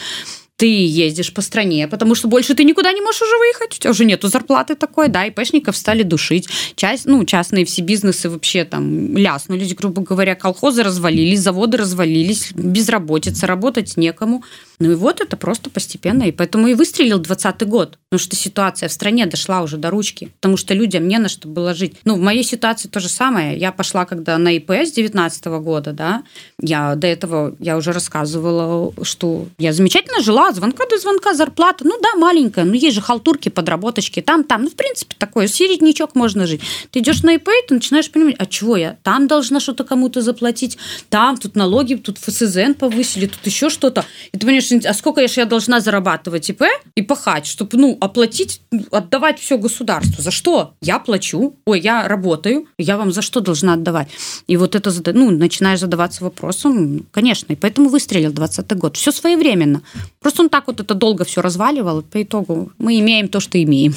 [0.60, 3.90] ты ездишь по стране, потому что больше ты никуда не можешь уже выехать, у тебя
[3.92, 5.32] уже нету зарплаты такой, да, и
[5.72, 6.48] стали душить.
[6.74, 13.46] Часть, ну, частные все бизнесы вообще там ляснулись, грубо говоря, колхозы развалились, заводы развалились, безработица,
[13.46, 14.44] работать некому.
[14.80, 16.24] Ну и вот это просто постепенно.
[16.24, 17.98] И поэтому и выстрелил 20 год.
[18.08, 20.30] Потому что ситуация в стране дошла уже до ручки.
[20.40, 21.96] Потому что людям не на что было жить.
[22.04, 23.58] Ну, в моей ситуации то же самое.
[23.58, 26.22] Я пошла, когда на ИП с 19 года, да,
[26.60, 31.98] я до этого, я уже рассказывала, что я замечательно жила, звонка до звонка, зарплата, ну
[32.02, 36.46] да, маленькая, но есть же халтурки, подработочки, там, там, ну, в принципе, такое, середнячок можно
[36.46, 36.60] жить.
[36.90, 38.98] Ты идешь на ИП, ты начинаешь понимать, а чего я?
[39.02, 44.04] Там должна что-то кому-то заплатить, там, тут налоги, тут ФСЗН повысили, тут еще что-то.
[44.32, 46.62] И ты понимаешь, а сколько я должна зарабатывать ИП
[46.94, 48.60] и пахать, чтобы, ну, оплатить,
[48.90, 50.22] отдавать все государству.
[50.22, 50.74] За что?
[50.80, 54.08] Я плачу, ой, я работаю, я вам за что должна отдавать?
[54.46, 58.96] И вот это, ну, начинаешь задаваться вопросом, конечно, и поэтому выстрелил 20 год.
[58.96, 59.82] Все своевременно.
[60.20, 63.94] Просто он так вот это долго все разваливал, по итогу мы имеем то, что имеем.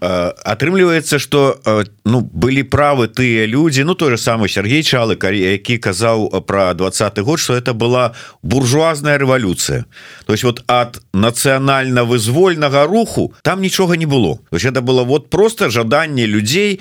[0.00, 5.16] Э, атрымліваецца что э, ну былі правы тыя люди ну той же самый Сергей чалы
[5.16, 9.86] які казаў про двадцатый год что это была буржуазная революция.
[10.26, 14.36] То есть вот от нацыянальна вызвольнага руху там нічога не было.
[14.50, 16.80] То есть это было вот просто жаданне людзей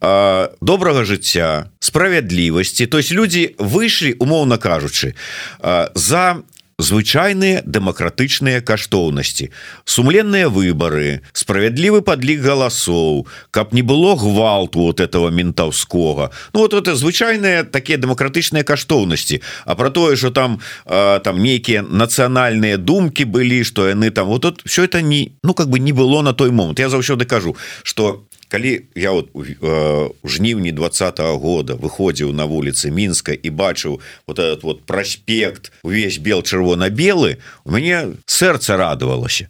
[0.00, 2.86] э, добрага жыцця справядлівасці.
[2.86, 5.14] То есть люди выйшлі умоўно кажучы
[5.94, 6.42] за
[6.82, 9.50] звычайныя дэмакратычныя каштоўнасці
[9.86, 16.30] сумленныя выборы справядлівы подлік галасоў каб не было гвалту вот этого ментаўскога.
[16.52, 19.42] Ну вот это звычайныя такія дэмакратычныя каштоўнасці.
[19.64, 24.62] А про тое что там там нейкія нацыянальныя думкі былі что яны там вот тут
[24.66, 26.78] все это не ну как бы не было на той момант.
[26.78, 32.92] Я заўсёды кажу что калі я вот у э, жніўні двадцатого года выходзіў на вуліцы
[32.92, 39.48] мінска і бачыў вот этот вот праспект увесь бел чырвона-белы у мяне сэрца радавалася.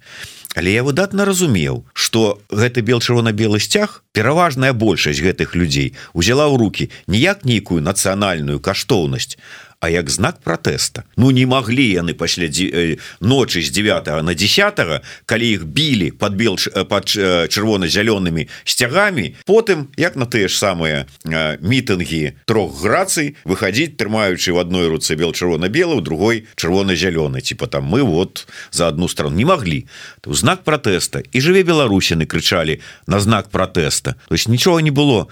[0.54, 6.54] Але я выдатна разумеў что гэты бел чырвона-белы сцяг пераважная большасць гэтых людзей узяла ў
[6.62, 9.34] руки ніяк нейкую нацыянальную каштоўнасць
[9.82, 15.02] а як знак протэста Ну не могли яны пасля э, ночы з 9 на 10
[15.26, 20.54] калі іх білі под бел э, под э, чырвона-зялёнымі сцягамі потым як на тыя ж
[20.54, 27.40] самыя мітынгі трох грацый выходить трымаючы в одной руцэ бел чырвона-белы другой чырвона-зялёны.
[27.40, 29.34] Типа там мы вот за одну страну.
[29.36, 29.86] Не могли
[30.26, 35.26] знак протэста і жыве беларусіны крычалі на знак протэста то есть нічога не было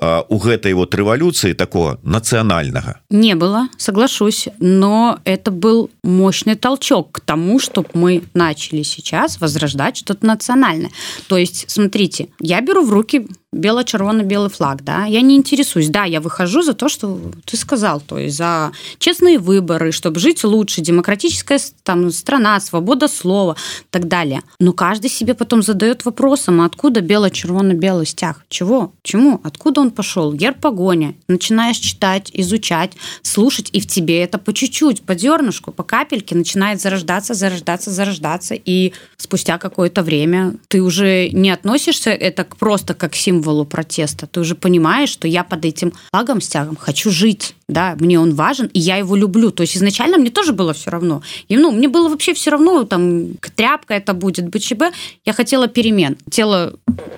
[0.00, 3.00] у гэтай вот рэвалюцыі такого нацыянальнага?
[3.10, 9.98] Не было соглашусь но это был мощный толчок к тому чтобы мы начали сейчас возрождать
[9.98, 10.90] что-то национальное.
[11.28, 15.06] То есть смотрите я беру в руки бело-червоно-белый флаг да.
[15.06, 15.88] Я не интересуюсь.
[15.88, 20.44] Да я выхожу за то что ты сказал то есть за честные выборы чтобы жить
[20.44, 23.56] лучше демократическая там страна свобода слова
[23.90, 24.42] так далее.
[24.60, 28.44] Но каждый себе потом задает вопросом откуда бело-червоно-белый стяг?
[28.48, 28.92] Чего?
[29.02, 29.40] Чему?
[29.42, 30.32] Откуда он пошел?
[30.32, 35.82] Гер погоня начинаешь читать изучать слушать и в тебе это по чуть-чуть по дернышку по
[35.82, 42.94] капельке начинает зарождаться зарождаться зарождаться и спустя какое-то время ты уже не относишься это просто
[42.94, 44.26] как символ символу протеста.
[44.26, 47.54] Ты уже понимаешь, что я под этим флагом, стягом хочу жить.
[47.68, 49.50] Да, мне он важен, и я его люблю.
[49.50, 51.22] То есть изначально мне тоже было все равно.
[51.48, 54.82] И, ну, мне было вообще все равно, там, тряпка это будет, БЧБ.
[55.24, 56.16] Я хотела перемен.
[56.24, 56.72] Хотела,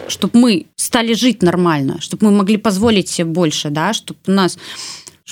[0.08, 4.58] чтобы мы стали жить нормально, чтобы мы могли позволить себе больше, да, чтобы у нас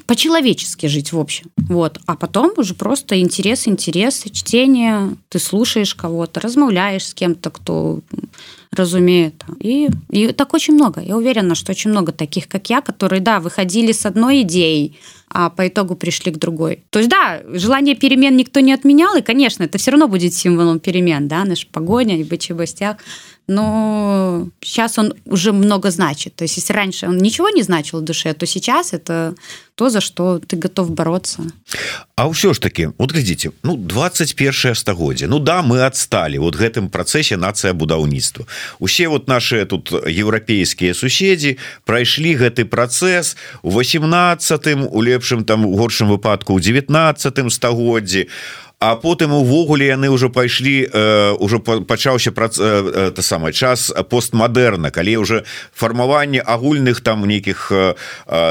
[0.06, 1.50] по-человечески жить в общем.
[1.56, 1.98] Вот.
[2.06, 8.00] А потом уже просто интерес, интерес, чтение, ты слушаешь кого-то, размовляешь с кем-то, кто
[8.72, 9.42] разумеет.
[9.58, 11.00] И, и так очень много.
[11.00, 14.96] Я уверена, что очень много таких, как я, которые, да, выходили с одной идеей,
[15.28, 16.84] а по итогу пришли к другой.
[16.90, 20.78] То есть, да, желание перемен никто не отменял, и, конечно, это все равно будет символом
[20.78, 23.04] перемен, да, наш погоня и БЧБ стяг
[23.50, 26.36] но сейчас он уже много значит.
[26.36, 29.34] То есть если раньше он ничего не значил в душе, то сейчас это
[29.74, 31.42] то, за что ты готов бороться.
[32.14, 36.90] А ўсё ж таки вот глядзіце ну 21 стагоддзя Ну да мы отстали вот гэтым
[36.90, 38.44] працэсе нацыя будаўніцтва
[38.78, 41.56] усе вот наши тут еўрапейскія суседзі
[41.88, 48.69] прайшлі гэты працэс у 18 у лепшым там у горшым выпадку у 19 стагоддзі а
[48.80, 54.88] А потым увогуле яны ўжо пайшлі э, ўжо пачаўся прац э, та самы час постмадэрна
[54.88, 55.44] калі уже
[55.76, 57.92] фармаванне агульных там нейкіх э,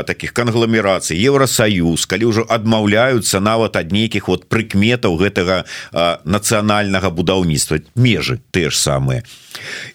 [0.06, 5.66] таких кангламерацый Еўросаюз калі ўжо адмаўляюцца нават ад нейкіх вот прыкметаў гэтага
[6.30, 7.82] нацыянальнага будаўніцтва.
[7.98, 9.26] Межы те ж самыя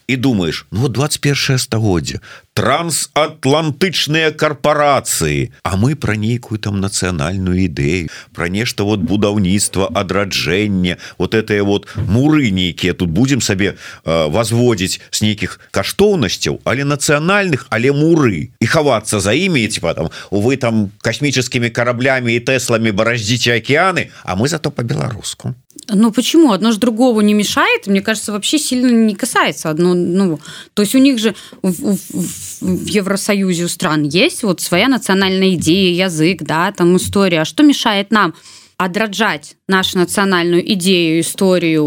[0.07, 2.21] і думаешь ну 21 стагоддзя
[2.55, 11.35] трансатлантычныя карпорацыі А мы про нейкую там нацыянальную ідэю про нешта вот будаўніцтва адраджэння вот
[11.35, 17.91] это вот муры нейкія тут будем сабе э, возводзіць с нейкіх каштоўнасцяў але нацыянальных але
[17.91, 18.55] муры.
[18.61, 24.37] І хавацца за імі типа там увы там космическими кораблями і тэсламі бараздзіце океаны А
[24.37, 25.55] мы зато по-беларуску
[25.89, 27.87] Ну почему одно же другого не мешает?
[27.87, 29.95] Мне кажется, вообще сильно не касается одно.
[29.95, 30.41] Ну,
[30.73, 31.99] то есть у них же в, в,
[32.61, 37.43] в Евросоюзе у стран есть вот своя национальная идея, язык, да, там история.
[37.43, 38.35] А что мешает нам
[38.77, 41.85] отраджать нашу национальную идею, историю,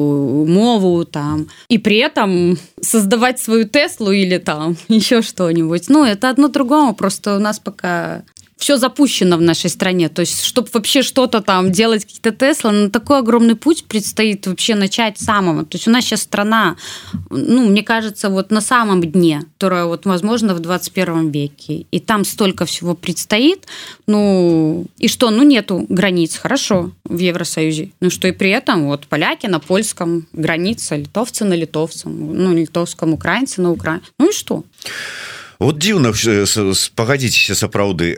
[0.47, 5.89] мову там, и при этом создавать свою Теслу или там еще что-нибудь.
[5.89, 8.23] Ну, это одно другому, просто у нас пока
[8.57, 10.09] все запущено в нашей стране.
[10.09, 14.75] То есть, чтобы вообще что-то там делать, какие-то Тесла, на такой огромный путь предстоит вообще
[14.75, 15.63] начать самого.
[15.63, 16.75] То есть у нас сейчас страна,
[17.29, 21.85] ну, мне кажется, вот на самом дне, которая вот, возможно, в 21 веке.
[21.91, 23.67] И там столько всего предстоит.
[24.07, 25.29] Ну, и что?
[25.29, 26.37] Ну, нету границ.
[26.37, 27.91] Хорошо в Евросоюзе.
[28.01, 33.13] Ну, что и при этом вот поляки на польском граница, литовцы на литовцам, ну, литовском,
[33.13, 34.13] украинцы на украинском.
[34.19, 34.63] Ну и что?
[35.58, 36.12] вот дзіўна
[36.94, 38.16] пагадзіцеся сапраўды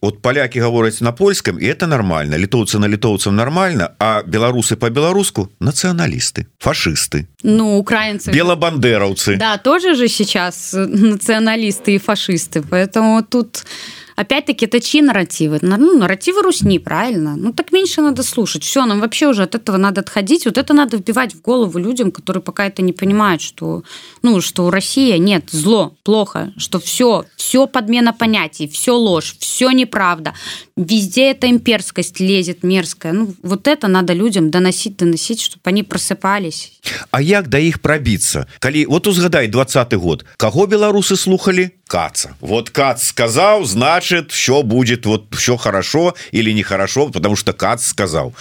[0.00, 5.50] от палякі гавораць на польском і это нормально літоўцы на літоўцам нормально а беларусы по-беларуску
[5.60, 14.03] нацыяналісты фашисты ну украинцы белабандераўцы да тоже же сейчас нацыяналісты і фашисты поэтому тут не
[14.15, 15.59] опять-таки это чьи нарративы?
[15.61, 17.35] Ну, нарративы Русни, правильно?
[17.35, 18.63] Ну, так меньше надо слушать.
[18.63, 20.45] Все, нам вообще уже от этого надо отходить.
[20.45, 23.83] Вот это надо вбивать в голову людям, которые пока это не понимают, что,
[24.21, 29.71] ну, что у России нет зло, плохо, что все, все подмена понятий, все ложь, все
[29.71, 30.33] неправда.
[30.77, 33.13] Везде эта имперскость лезет мерзкая.
[33.13, 36.73] Ну, вот это надо людям доносить, доносить, чтобы они просыпались.
[37.11, 38.45] А як да іх прабіцца?
[38.59, 41.71] Калі вот узгадай двадцаты год, каго беларусы слухали?
[41.87, 42.35] Каца.
[42.41, 48.33] Вот Кац сказал, значит, все будет вот все хорошо или нехорошо, потому что Кац сказал.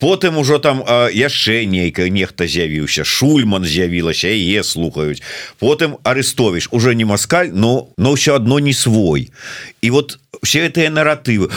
[0.00, 0.82] Потым ужо там
[1.12, 3.04] яшчэ нейкая нехта з'явіўся.
[3.04, 5.22] Шульман з'явілася яе слухаюць.
[5.60, 9.30] Потым арестовіш уже не маскаль но но ўсё одно не свой.
[9.82, 11.50] І вот все гэтыя наратывы.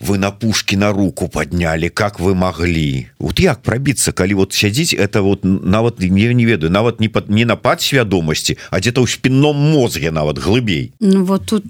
[0.00, 4.94] Вы на пушки на руку подняли как вы могли вот як пробиться калі вот сядзіць
[4.94, 9.06] это вот нават не не ведаю нават не под не напад свядомасти а где-то ў
[9.06, 10.92] спинном мозге нават глыбей.
[11.00, 11.64] Ну, вот тут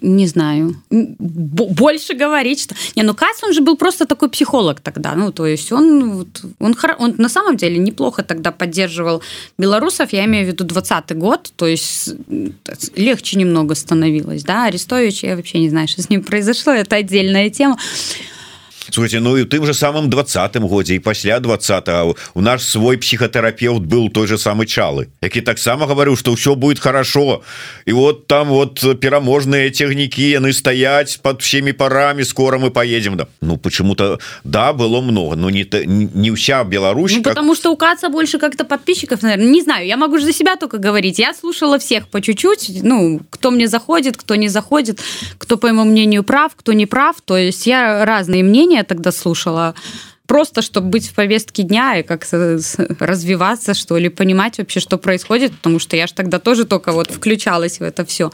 [0.00, 0.76] не знаю.
[0.90, 5.46] Больше говорить что не ну кас он же был просто такой психолог тогда ну то
[5.50, 6.26] есть он
[6.58, 9.22] он он на самом деле неплохо тогда поддерживал
[9.58, 12.14] белорусов я имею в виду двадцатый год то есть
[12.94, 14.66] легче немного становилось да.
[14.66, 17.78] Арестович я вообще не знаю что с ним произошло это отдельная тема
[18.89, 23.81] Слушайте, ну і тым же самым двадцатым годзе і пасля двадцатого у наш свой психотерапевт
[23.81, 27.41] был той же самый чалы які таксама говорю что все будет хорошо
[27.85, 33.27] и вот там вот пераможные технікі яны стаять под всеми парами скоро мы поедем да
[33.41, 35.65] ну почему-то да было много но не
[36.13, 37.33] не вся Беларусь ну, как...
[37.33, 40.77] потому что укаться больше как-то подписчиков наверное не знаю я могу же за себя только
[40.77, 44.99] говорить я слушала всех по чуть-чуть ну кто мне заходит кто не заходит
[45.37, 49.12] кто по моему мнению прав кто не прав то есть я разные мнения я тогда
[49.12, 49.74] слушала.
[50.26, 52.24] Просто чтобы быть в повестке дня и как
[53.00, 57.10] развиваться что ли понимать вообще что происходит потому что я же тогда тоже только вот
[57.10, 58.30] включалась в это все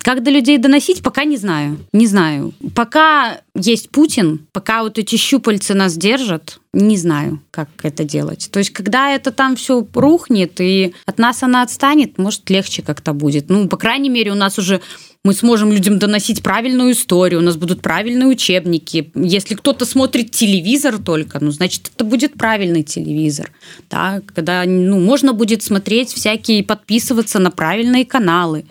[0.00, 1.78] как до людей доносить пока не знаю.
[1.92, 2.52] Не знаю.
[2.74, 8.48] Пока есть Путин пока вот эти щупальцы нас держат не знаю как это делать.
[8.52, 13.12] То есть когда это там все рухнет и от нас она отстанет может легче как-то
[13.12, 13.48] будет.
[13.48, 14.80] Ну по крайней мере у нас уже
[15.24, 19.10] мы сможем людям доносить правильную историю у нас будут правильные учебники.
[19.14, 23.50] Если кто-то смотрит телевизор только ну значит это будет правильный телевизор.
[23.90, 28.66] Да, когда ну можно будет смотреть всякие подписываться на правильные каналы.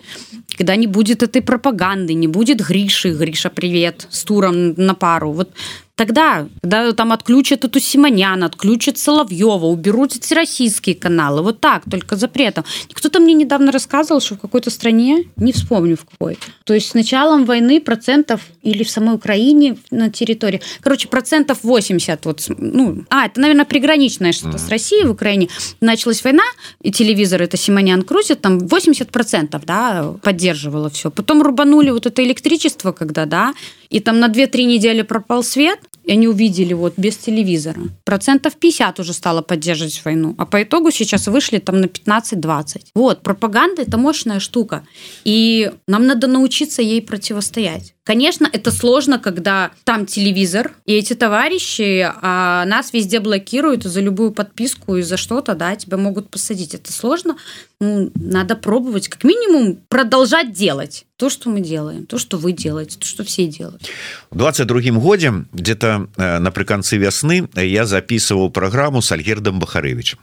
[0.56, 5.32] Когда не будет этой пропаганды не будет гриши гриша привет с туром на пару.
[5.32, 5.50] Вот
[5.96, 11.42] тогда когда там отключат эту Симонян отключат Соловьева уберут эти российские каналы.
[11.42, 12.64] Вот так только запретом.
[12.92, 16.38] Кто-то мне недавно рассказывал что в какой-то стране не вспомню в какой.
[16.64, 20.60] То есть с началом войны процентов или в самой Украине на территории.
[20.80, 25.48] Короче процентов 80 вот ну а это наверное приграничное что-то с Россией в Украине.
[25.80, 26.44] Началась война
[26.82, 32.22] и телевизор это Симонян крутит там 80 процентов да поддерживала все потом рубанули вот это
[32.22, 33.54] электричество когда да
[33.88, 37.80] и там на 2-3 недели пропал свет и они увидели вот без телевизора.
[38.04, 40.34] Процентов 50 уже стало поддерживать войну.
[40.38, 42.86] А по итогу сейчас вышли там на 15-20.
[42.94, 44.86] Вот, пропаганда– это мощная штука.
[45.24, 47.95] И нам надо научиться ей противостоять.
[48.06, 54.30] Конечно, это сложно, когда там телевизор, и эти товарищи а нас везде блокируют за любую
[54.30, 56.72] подписку и за что-то, да, тебя могут посадить.
[56.72, 57.36] Это сложно.
[57.80, 62.96] Ну, надо пробовать, как минимум, продолжать делать то, что мы делаем, то, что вы делаете,
[62.98, 63.90] то, что все делают.
[64.30, 70.18] В 22 годе, где-то э, напрыканцы вясны, я записывал программу с Альгердом Бахаревичем.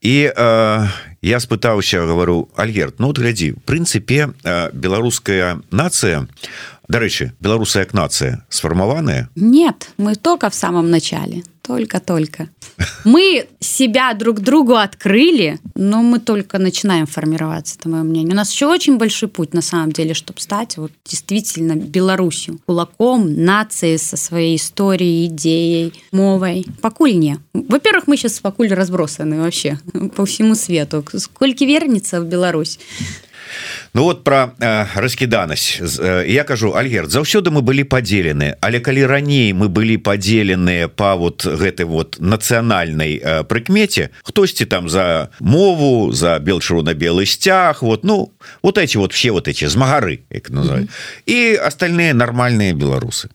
[0.00, 0.84] И э,
[1.22, 6.28] я спытаўся, говорю, Альгерд, ну вот гляди, в принципе, э, белорусская нация,
[6.88, 11.42] Дарэчы беларусы як нация сфармаваная нет мы только в самом начале.
[11.60, 12.48] Только-только
[13.04, 18.32] мы себя друг другу открыли но мы только начинаем формироваться это мое мнение.
[18.32, 22.58] У нас еще очень большой путь на самом деле чтобы стать вот действительно беларусью.
[22.64, 26.64] Кулаком нации со своей историей идеей мовой.
[26.80, 27.38] Покуль не.
[27.52, 29.78] Во-первых мы сейчас покуль разбросаны вообще
[30.16, 31.04] по всему свету.
[31.18, 32.78] Сколько вернется в Беларусь
[33.94, 39.06] Ну вот про э, раскіданасць э, я кажу Альгерд заўсёды мы былі падзелены але калі
[39.06, 46.12] раней мы былі падзеленыя па вот гэтай вот нацыянальнай э, прыкмеце хтосьці там за мову
[46.12, 48.32] за бел-чырвона-белы сцяг вот ну
[48.62, 50.88] вот эти вот все вот эти змагары як называют.
[50.88, 51.22] Mm -hmm.
[51.26, 53.28] і остальные нормальные беларусы.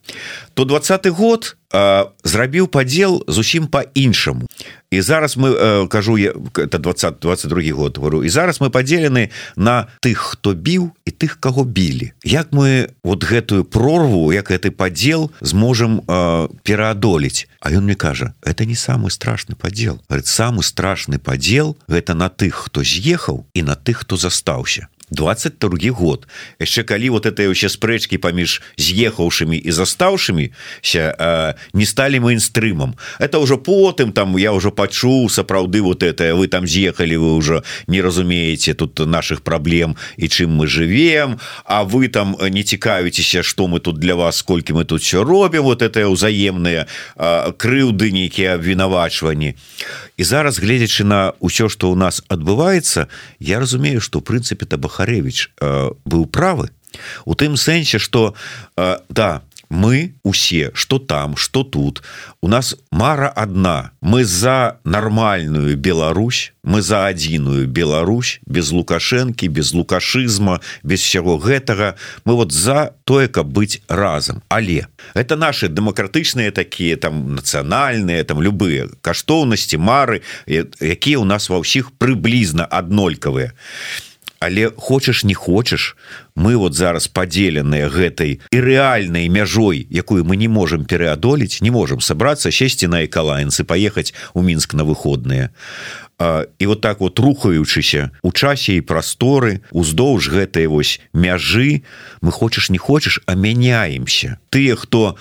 [0.54, 4.48] То двадцатый год э, зрабіў падзел зусім по-іншаму
[4.94, 9.30] і зараз мы э, кажу я это 20 22 год говорю і зараз мы подзелены
[9.56, 12.14] на тых хто біў і тых кого білі.
[12.24, 17.48] Як мы вот гэтую прорву як гэты подзел зможам э, пераадолець?
[17.60, 22.70] А ён мне кажа это не самый страшный подзел самый страшный подзел гэта на тых
[22.70, 26.28] хто з'ехаў і на тых хто застаўся 22 год.
[26.60, 32.96] Яшчэ калі вот это вообще спрэчки паміж з'ехаўшымі і застаўшымися не стали мейнстрымам.
[33.20, 37.64] Это уже потым там я уже пачуў сапраўды вот это вы там з'ехали вы уже
[37.88, 43.68] не разумеете тут наших праблем і чым мы живем А вы там не цікавіцеся что
[43.68, 49.56] мы тут для вас сколькі мы тут все робім вот это узаемные крыўды нейкія абвінавачванні.
[50.18, 53.08] І зараз гледзячы на ўсё что у нас адбываецца
[53.40, 56.70] я разумею что в прынцыпе табаха Захаревич э, быў правы.
[57.26, 58.36] У тым сэнсе что
[58.78, 62.04] э, да мы усе что там что тут.
[62.42, 63.92] У нас мара одна.
[64.02, 71.96] Мы за нормальную Беларусь мы за адзіную Беларусь без лукашэнкі без лукашызма без всего гэтага.
[72.24, 78.42] Мы вот за тое каб быць разам але это наши дэмакратычныя такія там нацыянальныя там
[78.42, 84.13] любыя каштоўнасці мары якія у нас ва ўсіх прыблізна аднолькавыя і
[84.44, 85.96] але хочаш не хочаш
[86.36, 92.02] мы вот зараз поделенные гэтай и реальной мяжой якую мы не можем переодолить не можем
[92.02, 95.50] собраться сесці на экалайнцы поехать у мінск на выходные
[96.60, 101.84] і вот так вот рухаючыся у часе і прасторы уздоўж гэтай вось мяжы
[102.22, 105.18] мы хочаш не хочаш а мяняемся тыя хто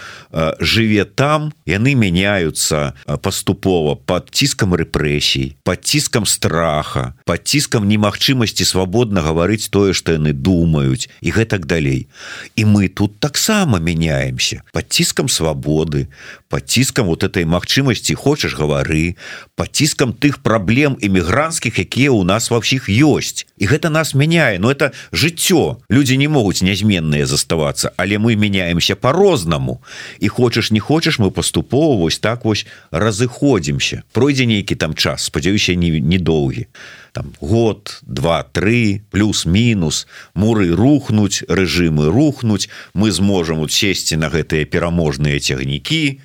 [0.60, 2.92] жыве там яны мяняются
[3.24, 10.36] паступова под ціскам рэпрэсій под ціскам страха под ціскам немагчымасці свабодна гаварыць тое што яны
[10.36, 12.08] думаюць і гэтак далей.
[12.56, 16.12] І мы тут таксама мяняемся под ціскам свабоды
[16.52, 19.16] под ціскам вот этой магчымасці хочаш гавары
[19.56, 23.48] под ціскам тых праблем эмігрантскіх якія у нас ва ўсіх ёсць.
[23.56, 24.58] І гэта нас мяняе.
[24.58, 25.80] Но это жыццё.
[25.88, 29.80] Люди не могуць нязменныя заставацца але мы меняемся по-рознаму
[30.20, 35.74] і хочаш не хочаш мы паступова вось так вось разыходзімся пройдзе нейкі там час спадзяюся
[35.74, 36.66] не недоўгі
[37.12, 44.66] там год два три плюс-мінус муры рухнуць рэжымы рухнуць мы зможам вот сесці на гэтыя
[44.66, 46.18] пераможныя цягнікі і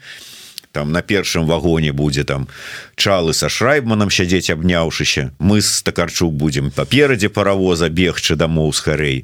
[0.77, 2.47] там на першым вагоне будзе там
[2.95, 9.17] чалы са шрайбманам сядзець абняўшыся мы з такарчук будзем паперадзе паравоза бегчы дамоў з харэй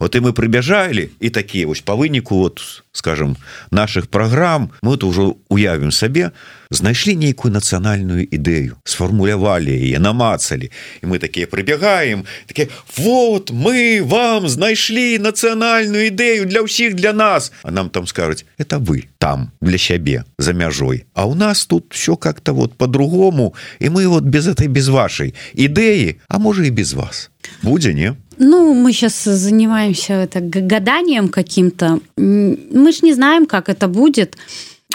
[0.00, 3.36] вот і мы прыбяжалі і такія вось па выніку вот скажем
[3.70, 6.32] наших праграм мы то ўжо уявім сабе
[6.70, 10.72] знайшлі нейкую нацыянальную ідэю сфармулявалі яе намацалі.
[11.02, 17.52] І мы такія прыбягаем такі вот мы вам знайшлі нацыянальную ідэю для ўсіх для нас!
[17.62, 21.04] А нам там скажуць это вы там для сябе за мяжой.
[21.14, 25.34] А у нас тут все как-то вот по-другому і мы вот без этой без вашай
[25.54, 27.30] ідэі а можа і без вас.
[27.62, 32.00] Будзе не Ну, мы сейчас занимаемся это гаданием каким-то.
[32.16, 34.36] Мы ж не знаем, как это будет.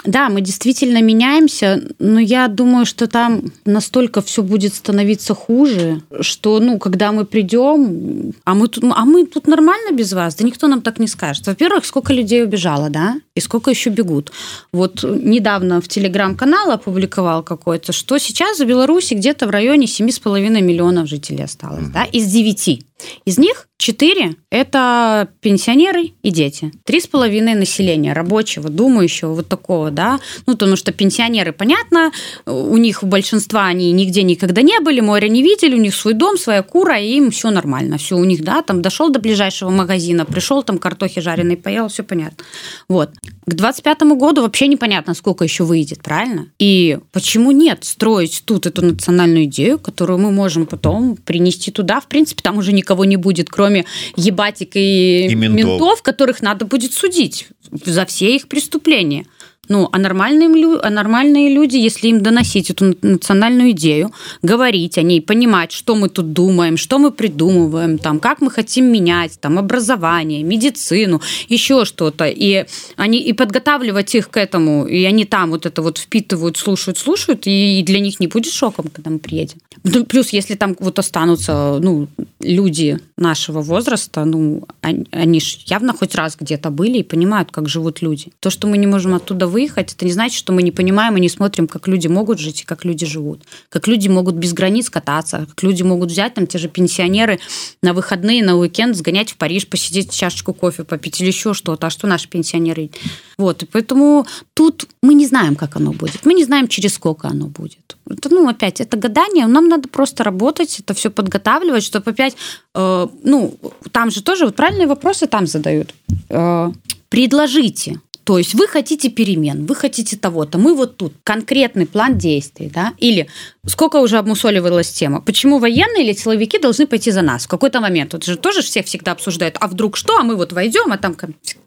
[0.04, 6.58] Да, мы действительно меняемся, но я думаю, что там настолько все будет становиться хуже, что,
[6.58, 10.66] ну, когда мы придем, а мы тут, а мы тут нормально без вас, да никто
[10.66, 11.46] нам так не скажет.
[11.46, 14.32] Во-первых, сколько людей убежало, да, и сколько еще бегут.
[14.72, 21.08] Вот недавно в телеграм-канал опубликовал какой-то, что сейчас в Беларуси где-то в районе 7,5 миллионов
[21.08, 22.84] жителей осталось, да, из 9.
[23.24, 26.70] Из них 4– это пенсионеры и дети.
[26.84, 30.20] Три с половиной населения рабочего, думающего, вот такого, да.
[30.46, 32.12] Ну, потому что пенсионеры, понятно,
[32.46, 36.14] у них у большинства они нигде никогда не были, моря не видели, у них свой
[36.14, 37.98] дом, своя кура, и им все нормально.
[37.98, 42.04] Все у них, да, там дошел до ближайшего магазина, пришел, там картохи жареной поел, все
[42.04, 42.44] понятно.
[42.88, 43.10] Вот.
[43.46, 46.46] К 25 году вообще непонятно, сколько еще выйдет, правильно?
[46.60, 52.00] И почему нет строить тут эту национальную идею, которую мы можем потом принести туда?
[52.00, 55.64] В принципе, там уже никого не будет, кроме кроме ебатик и, и ментов.
[55.64, 59.26] ментов, которых надо будет судить за все их преступления.
[59.72, 64.12] Ну, а нормальные, а нормальные люди, если им доносить эту национальную идею,
[64.42, 68.92] говорить о ней, понимать, что мы тут думаем, что мы придумываем, там, как мы хотим
[68.92, 72.66] менять, там, образование, медицину, еще что-то, и
[72.96, 77.46] они и подготавливать их к этому, и они там вот это вот впитывают, слушают, слушают,
[77.46, 79.56] и для них не будет шоком, когда мы приедем.
[79.84, 82.08] Ну, плюс, если там вот останутся, ну,
[82.40, 87.68] люди нашего возраста, ну, они, они ж явно хоть раз где-то были и понимают, как
[87.68, 88.32] живут люди.
[88.40, 91.20] То, что мы не можем оттуда выехать, это не значит, что мы не понимаем и
[91.20, 93.42] не смотрим, как люди могут жить и как люди живут.
[93.68, 97.38] Как люди могут без границ кататься, как люди могут взять там те же пенсионеры
[97.82, 101.86] на выходные, на уикенд, сгонять в Париж, посидеть чашечку кофе попить или еще что-то.
[101.86, 102.90] А что наши пенсионеры?
[103.38, 106.26] Вот, и поэтому тут мы не знаем, как оно будет.
[106.26, 107.96] Мы не знаем, через сколько оно будет.
[108.10, 109.46] Это, ну, опять, это гадание.
[109.46, 112.36] Нам надо просто работать, это все подготавливать, чтобы опять,
[112.74, 113.54] э, ну,
[113.92, 115.94] там же тоже вот правильные вопросы там задают.
[116.28, 116.72] Э,
[117.08, 120.58] предложите то есть вы хотите перемен, вы хотите того-то.
[120.58, 122.92] Мы вот тут конкретный план действий, да?
[122.98, 123.28] Или
[123.66, 125.20] сколько уже обмусоливалась тема?
[125.20, 128.12] Почему военные или силовики должны пойти за нас в какой-то момент?
[128.12, 129.56] Вот же тоже всех всегда обсуждают.
[129.60, 130.16] А вдруг что?
[130.16, 131.16] А мы вот войдем, а там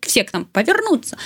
[0.01, 1.18] все к нам повернутся.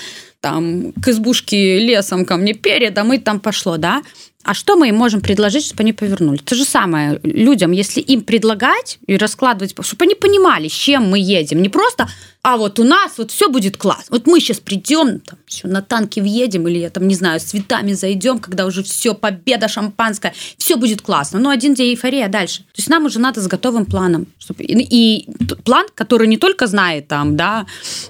[0.41, 4.01] Там к избушке лесом ко мне перед, а мы там пошло, да?
[4.43, 6.37] А что мы им можем предложить, чтобы они повернули?
[6.37, 11.19] То же самое людям, если им предлагать и раскладывать, чтобы они понимали, с чем мы
[11.19, 11.61] едем.
[11.61, 12.07] Не просто
[12.41, 14.05] а вот у нас вот все будет класс.
[14.09, 17.43] Вот мы сейчас придем, там, все, на танке въедем, или я там, не знаю, с
[17.43, 21.39] цветами зайдем, когда уже все, победа шампанское, все будет классно.
[21.39, 22.59] Но один день эйфория, а дальше.
[22.59, 24.25] То есть нам уже надо с готовым планом.
[24.39, 24.63] Чтобы...
[24.63, 25.29] И, и
[25.65, 27.65] план, который не только знает там, да,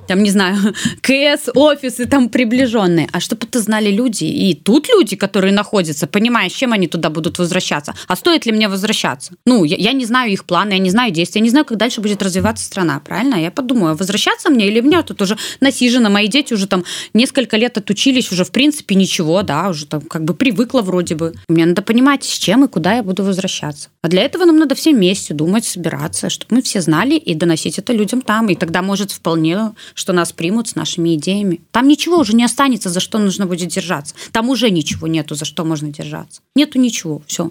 [0.07, 0.57] там, не знаю,
[1.01, 4.25] КС, офисы там приближенные, а чтобы это знали люди.
[4.25, 7.95] И тут люди, которые находятся, понимая, с чем они туда будут возвращаться.
[8.07, 9.33] А стоит ли мне возвращаться?
[9.45, 11.77] Ну, я, я не знаю их планы, я не знаю действия, я не знаю, как
[11.79, 13.33] дальше будет развиваться страна, правильно?
[13.33, 14.18] Я подумаю, возвращаться
[14.49, 18.51] мне или мне тут уже насижено, мои дети уже там несколько лет отучились, уже в
[18.51, 21.33] принципе ничего, да, уже там как бы привыкла вроде бы.
[21.47, 23.89] Мне надо понимать, с чем и куда я буду возвращаться.
[24.01, 27.79] А для этого нам надо все вместе думать, собираться, чтобы мы все знали и доносить
[27.79, 28.49] это людям там.
[28.49, 31.61] И тогда может вполне, что нас примут с нашими идеями.
[31.71, 34.15] Там ничего уже не останется, за что нужно будет держаться.
[34.31, 36.41] Там уже ничего нету, за что можно держаться.
[36.55, 37.49] Нету ничего, все.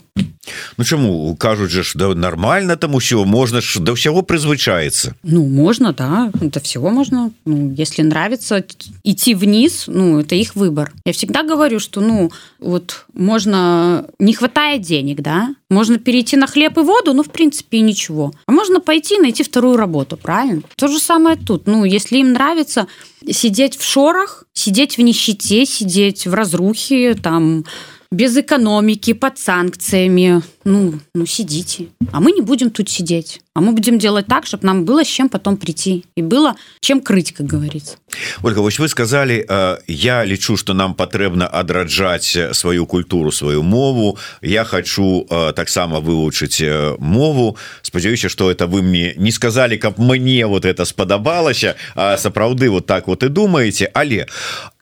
[0.77, 5.93] Ну чаму кажуць же да нормально там усё можна ж до всего прызвычаецца Ну можно
[5.93, 7.31] да до всего можно.
[7.45, 8.65] Ну, если нравится
[9.05, 10.93] идти вниз ну это их выбор.
[11.05, 16.79] Я всегда говорю что ну вот можно не хватает денег да можно перейти на хлеб
[16.79, 18.33] и воду ну в принципе ничего.
[18.47, 20.63] А можно пойти найти вторую работу правильно?
[20.77, 21.67] То же самое тут.
[21.67, 22.87] Ну если им нравится
[23.31, 27.65] сидеть в шорах сидеть в нищете сидеть в разрухе там
[28.11, 31.87] без экономики под санкциями ну, ну сидите.
[32.13, 33.41] А мы не будем тут сидеть.
[33.55, 36.05] А мы будем делать так, чтобы нам было с чем потом прийти.
[36.15, 37.97] И было чем крыть, как говорится.
[38.43, 44.19] Ольга, вы сказали, э, я лечу, что нам потребно отраджать свою культуру, свою мову.
[44.43, 47.57] Я хочу э, так само выучить э, мову.
[47.83, 52.87] Сподеюсь, что это вы мне не сказали, как мне вот это сподобалось, а сапраўды вот
[52.87, 53.91] так вот и думаете.
[53.95, 54.27] Але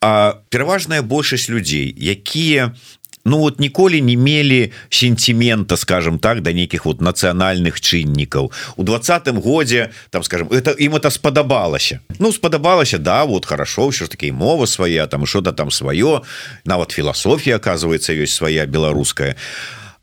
[0.01, 2.73] а переважная большасць людей, якія
[3.26, 9.40] ну вот ніколі не мелі сентимента скажем так до нейкіх вот нацыянальных чыннікаў у двадцатым
[9.40, 14.32] годзе там скажем это им это спадабалася ну спадабалася да вот хорошо все ж таки
[14.32, 16.22] мова свая там что-то там свое
[16.64, 19.36] нават філасофія оказывается ёсць свая беларуская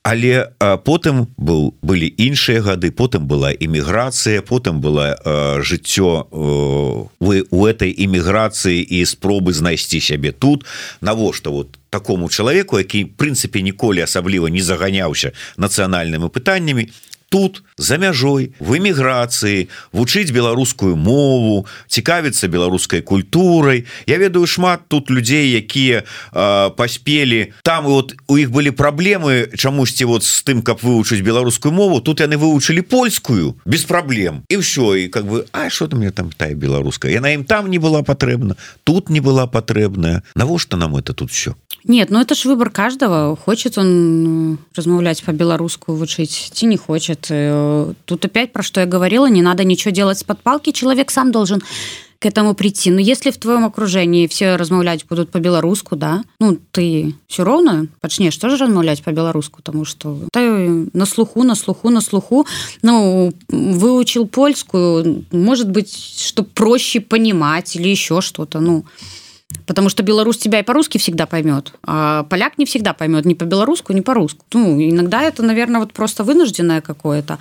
[0.04, 0.52] але
[0.84, 5.16] потым был былі іншыя гады потым была эміграцыя потым было
[5.64, 6.28] жыццё
[7.20, 10.64] вы у этой эміграцыі і спробы знайсці сябе тут.
[11.00, 16.92] Навошта вот такому чалавеку які прынцыпе ніколі асабліва не заганяўся нацыянальнымі пытаннямі
[17.34, 23.90] тут за мяжой в эміграцыі вучыць беларускую мову цікавіцца беларускай культурай.
[24.06, 26.06] Я ведаю шмат тут людзей якія
[26.78, 27.50] паспелі.
[27.66, 31.98] Там вот у іх былі праблемы чамусьці вот з тым каб вывучыць беларускую мову.
[31.98, 34.46] Тут яны вывучылі польскую без праблем.
[34.46, 37.66] І все і как бы А что ты мне там тая беларуская яна ім там
[37.66, 38.54] не была патрэбна
[38.84, 43.34] тут не была патрэбная навошта нам это тут все нет ну это ж выбор каждого.
[43.36, 49.26] Хочет он размаўляць по-беларуску вучыць ці не хочет Э, тут опять про что я говорила,
[49.26, 51.62] не надо ничего делать с подпалки, человек сам должен
[52.18, 52.90] к этому прийти.
[52.90, 58.36] Но если в твоем окружении все размаўлять будут по-беларуску, да, ну ты все ровно пачнешь
[58.38, 62.46] тоже размаўлять по-беларуску, потому что ты на слуху, на слуху, на слуху,
[62.80, 68.84] ну, выучил польскую, может быть, что проще понимать или еще что-то, ну,
[69.66, 73.92] Потому что белорус тебя и по-русски всегда поймет, а поляк не всегда поймет ни по-белоруску,
[73.92, 74.40] ни по-русски.
[74.52, 77.38] Ну, иногда это, наверное, вот просто вынужденное какое-то.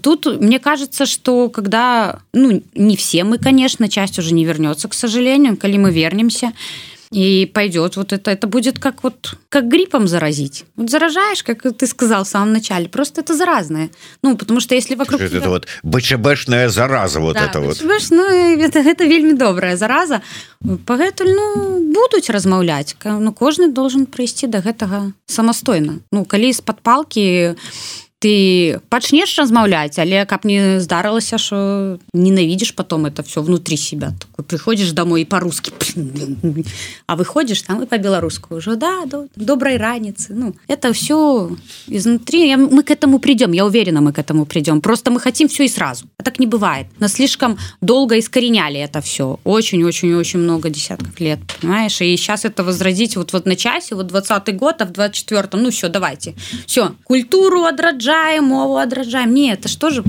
[0.00, 4.94] Тут мне кажется, что когда, ну, не все мы, конечно, часть уже не вернется, к
[4.94, 6.52] сожалению, коли мы вернемся,
[7.12, 10.64] и пойдет вот это это будет как вот как гриппом заразить.
[10.76, 13.90] Вот заражаешь как ты сказал в самом начале просто это заразное.
[14.22, 15.48] Ну потому что если вокруг это тебя...
[15.48, 17.82] вот бчбшная зараза вот да, это вот.
[18.10, 20.22] ну, это, это вельмі добрая зараза.
[20.64, 22.96] Пагэтуль ну будуць размаўляць.
[23.04, 26.00] Ну кожны должен прыйсці до гэтага самастойна.
[26.12, 27.54] Ну калі з-пад палки
[28.18, 34.14] ты пачнешь размаўляць але каб не здарылася что ненавидишь потом это все внутри себя?
[34.18, 35.72] Такой приходишь домой и по-русски
[37.06, 39.04] а выходишь там и по-беларуску уже да
[39.36, 41.50] доброй раницы ну это все
[41.88, 45.64] изнутри мы к этому придем я уверена мы к этому придем просто мы хотим все
[45.64, 46.86] и сразу а так не бывает.
[46.98, 52.00] Нас слишком долго искореняли это все очень очень очень много десятков лет понимаешь?
[52.00, 55.70] И сейчас это возродить вот вот на часе вот 20 год а в 24 ну
[55.70, 56.34] все давайте.
[56.66, 60.04] Все культуру отраджать адраджаем мову адраджаем не это что же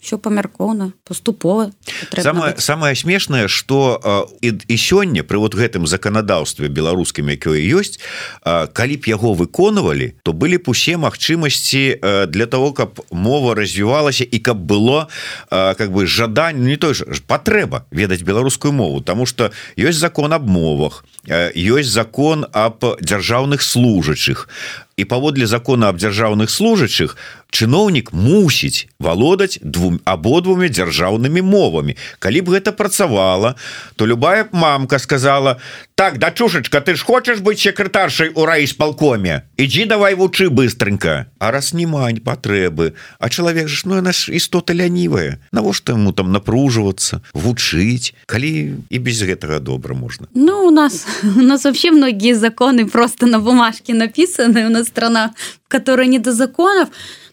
[0.00, 1.70] все памяркоўна поступова
[2.18, 8.00] самое самое смешное что і, і сёння при вот гэтым законодаўстве беларускім якое ёсць
[8.42, 14.38] калі б яго выконывалі то былі б усе магчымасці для того каб мова развівалася і
[14.38, 15.06] каб было
[15.50, 19.00] как бы жаданне не той же патрэба ведаць беларускую мову.
[19.00, 24.48] Тому что ёсць закон об мовах ёсць закон об дзяржаўных служачых
[24.96, 27.16] і паводле закона аб дзяржаўных служачых
[27.52, 31.96] чыноўнік мусіць валодаць двум абодвумі дзяржаўнымі мовамі.
[32.18, 33.54] Калі б гэта працавала
[33.96, 35.60] то любая мамка сказала
[36.02, 39.46] так дачушачка ты ж хочаш быць секретаршай у райисполкоме?
[39.54, 41.30] Ідзі давай вучы быстренько.
[41.38, 47.22] А раз немань патрэбы а чалавек ж ну наш істота лянівая навошта ему там напруживаться
[47.34, 52.90] вучыць калі і без гэтага добра можна ну у нас у нас вообще многие законы
[52.90, 54.66] просто на бумажке написаны.
[54.66, 55.30] У нас страна
[55.68, 56.88] которая не до законов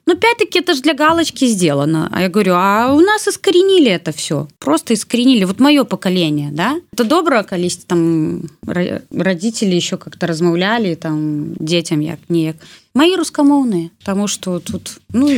[0.10, 2.10] но опять-таки это же для галочки сделано.
[2.12, 5.44] А я говорю а у нас искоренили это все просто искоренили.
[5.44, 6.78] Вот мое поколение да?
[6.94, 8.42] Это доброе количество там
[9.12, 12.56] родители еще как-то размаўляли там детям як неяк
[13.00, 15.32] мои рускамоўныя тому что тут ну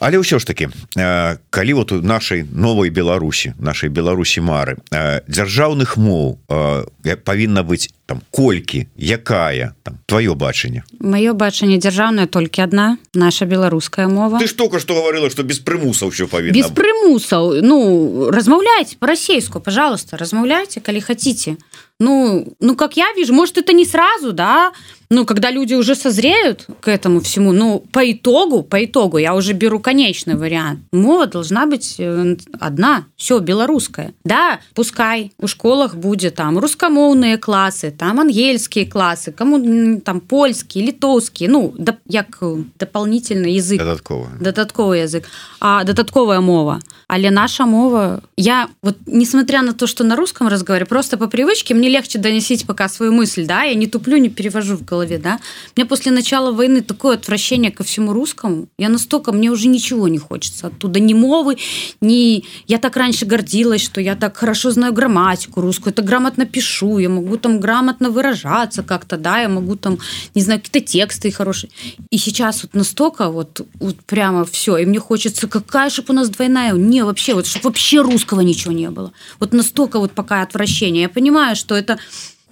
[0.00, 5.20] але ўсё ж таки э, калі вот у нашай новой беларусі нашай беларусі мары э,
[5.28, 10.84] дзяржаўных моў э, павінна быць там колькі якая там твоё бачанне?
[11.00, 14.38] Маё бачанне дзяржаўная толькі одна наша беларуская мова.
[14.38, 20.16] Ты штука что говорила что без прымусаў все павінна без прымусаў ну размаўляйте по-расейску пожалуйста
[20.16, 21.56] размаўляйте калі хотите
[22.00, 24.72] ну ну как я вижу может это не сразу да
[25.14, 29.52] ну, когда люди уже созреют к этому всему, ну, по итогу, по итогу, я уже
[29.52, 30.80] беру конечный вариант.
[30.92, 34.12] Мова должна быть э, одна, все, белорусская.
[34.24, 41.48] Да, пускай у школах будет там русскомовные классы, там ангельские классы, кому там польские, литовские,
[41.48, 42.42] ну, да, як
[42.78, 43.78] дополнительный язык.
[43.78, 44.28] Додатковый.
[44.40, 45.24] Додатковый язык.
[45.60, 46.80] А додатковая мова.
[47.08, 51.74] Але наша мова, я вот, несмотря на то, что на русском разговариваю, просто по привычке
[51.74, 55.38] мне легче доносить пока свою мысль, да, я не туплю, не перевожу в голове, да.
[55.76, 60.08] У меня после начала войны такое отвращение ко всему русскому, я настолько, мне уже ничего
[60.08, 61.56] не хочется оттуда, ни мовы,
[62.00, 62.44] ни...
[62.66, 67.08] Я так раньше гордилась, что я так хорошо знаю грамматику русскую, это грамотно пишу, я
[67.08, 69.98] могу там грамотно выражаться как-то, да, я могу там,
[70.34, 71.70] не знаю, какие-то тексты хорошие.
[72.10, 76.28] И сейчас вот настолько вот, вот прямо все, и мне хочется, какая же у нас
[76.28, 79.12] двойная, не, вообще, вот чтобы вообще русского ничего не было.
[79.40, 81.02] Вот настолько вот пока отвращение.
[81.02, 81.98] Я понимаю, что это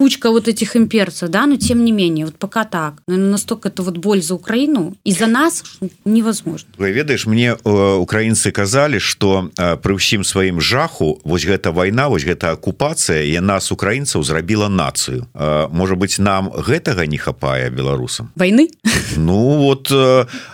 [0.03, 2.93] кучка вот этих имперцев, да, но тем не менее, вот пока так.
[3.07, 5.63] Наверное, настолько это вот боль за Украину і за нас
[6.05, 6.67] невозможно.
[6.77, 12.09] Вы ведаеш, мне э, украінцы казалі, што э, пры ўсім сваім жаху вось гэта вайна,
[12.11, 15.23] вось гэта акупацыя яна з украінцаў зрабіла нацыю.
[15.33, 18.27] Э, можа быть, нам гэтага не хапае беларусам.
[18.35, 18.67] Вайны?
[19.15, 19.87] Ну вот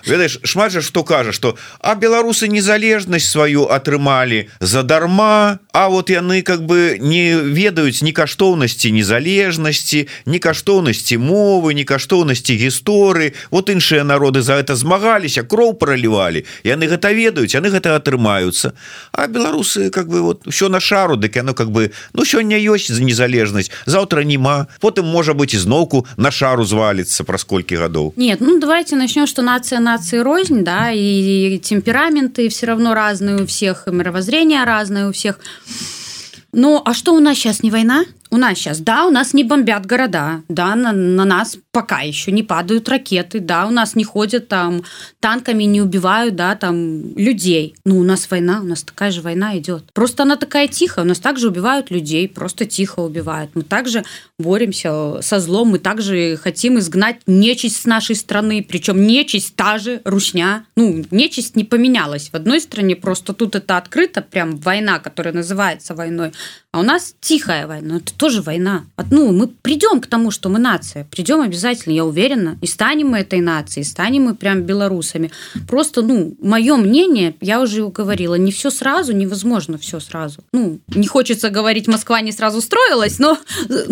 [0.06, 6.44] ведаеш, шмат жа што кажа, што а беларусы незалежнасць сваю атрымалі задарма, а вот яны
[6.44, 13.34] как бы не ведаюць ні каштоўнасці незалежнасці незалежнасці не каштоўнасці мовы не каштоўнасці гісторыі.
[13.52, 18.74] Вот іншыя народы за это змагаліся кроў пролівалі яны гэта ведаюць яны гэта атрымаюцца.
[19.12, 22.92] А беларусы как бы вот все на шару дык яно как бы ну сёння ёсць
[22.92, 24.68] за незалежнасць завтра няма.
[24.80, 28.14] Потым можа быть ізноўку на шару зваліцца праз колькі гадоў.
[28.18, 33.46] Нет ну давайте начнем что нация нации рознь да и темпераменты все равно разные у
[33.46, 35.40] всех мировоззрения разные у всех.
[36.52, 39.44] Ну а что у нас сейчас не война у нас сейчас, да, у нас не
[39.44, 44.04] бомбят города, да, на, на нас пока еще не падают ракеты, да, у нас не
[44.04, 44.84] ходят там
[45.20, 47.76] танками, не убивают, да, там людей.
[47.86, 49.92] Ну, у нас война, у нас такая же война идет.
[49.94, 53.52] Просто она такая тихая, у нас также убивают людей, просто тихо убивают.
[53.56, 54.04] Мы также
[54.38, 60.02] боремся со злом, мы также хотим изгнать нечисть с нашей страны, причем нечисть та же,
[60.06, 60.66] русня.
[60.76, 62.30] Ну, нечисть не поменялась.
[62.30, 66.32] В одной стране просто тут это открыто, прям война, которая называется войной,
[66.72, 67.98] а у нас тихая война.
[67.98, 68.84] Это тоже война.
[69.10, 71.08] Ну, мы придем к тому, что мы нация.
[71.10, 72.58] Придем обязательно, я уверена.
[72.62, 75.32] И станем мы этой нацией, станем мы прям белорусами.
[75.70, 80.44] Просто, ну, мое мнение, я уже говорила, не все сразу, невозможно все сразу.
[80.52, 83.38] Ну, не хочется говорить, Москва не сразу строилась, но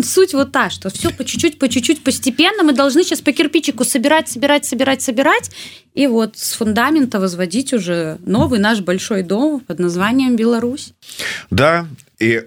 [0.02, 2.62] суть вот та, что все по чуть-чуть, по чуть-чуть, постепенно.
[2.62, 5.50] Мы должны сейчас по кирпичику собирать, собирать, собирать, собирать.
[5.94, 10.92] И вот с фундамента возводить уже новый наш большой дом под названием Беларусь.
[11.50, 11.86] Да,
[12.18, 12.42] і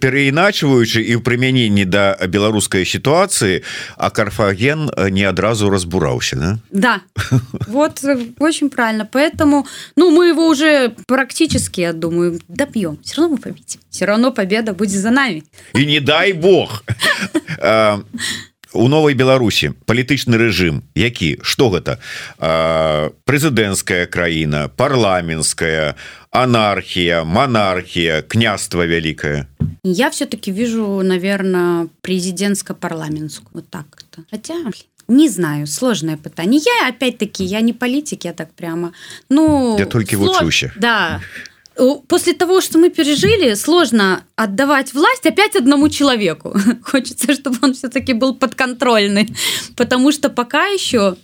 [0.00, 3.64] перайначваючы і ў прымяненні да беларускай сітуацыі
[3.96, 6.58] а карфаген не адразу разбураўся да?
[6.70, 6.94] да.
[7.66, 8.04] Вот
[8.38, 9.08] очень правильно.
[9.10, 12.98] Поэтому ну мы его уже практически я думаю добьем.
[13.02, 13.80] Все равно мы победим.
[13.90, 15.42] Все равно победа будет за нами.
[15.74, 16.84] И не дай бог!
[18.76, 21.96] У новой Беларусі палітычны рэжым які что гэта
[23.24, 25.96] прэзідэнцкая краіна парламенская
[26.35, 29.45] анархія монархія княства вялікая
[29.83, 34.23] я все-таки вижу наверное президентско-парламентскую вот так -то.
[34.31, 34.55] хотя
[35.07, 38.91] не знаю сложное пытание я опять-таки я не политик я так прямо
[39.29, 40.41] ну я только слож...
[40.41, 41.21] вучуся да
[42.07, 46.55] после того, что мы пережили, сложно отдавать власть опять одному человеку.
[46.83, 49.33] Хочется, чтобы он все-таки был подконтрольный,
[49.75, 51.15] потому что пока еще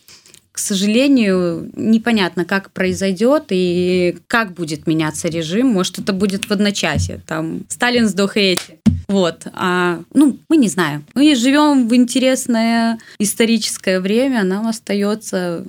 [0.53, 5.69] к сожалению, непонятно, как произойдет и как будет меняться режим.
[5.69, 7.21] Может, это будет в одночасье.
[7.27, 8.79] Там Сталин сдох и эти.
[9.09, 9.47] Вот.
[9.55, 11.05] А, ну, мы не знаем.
[11.15, 14.45] Мы живем в интересное историческое время.
[14.45, 15.65] Нам остается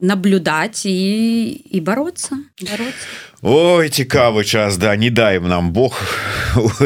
[0.00, 2.36] наблюдать и, и бороться.
[2.60, 3.06] бороться.
[3.46, 6.00] Ой цікавы час да не даем нам Бог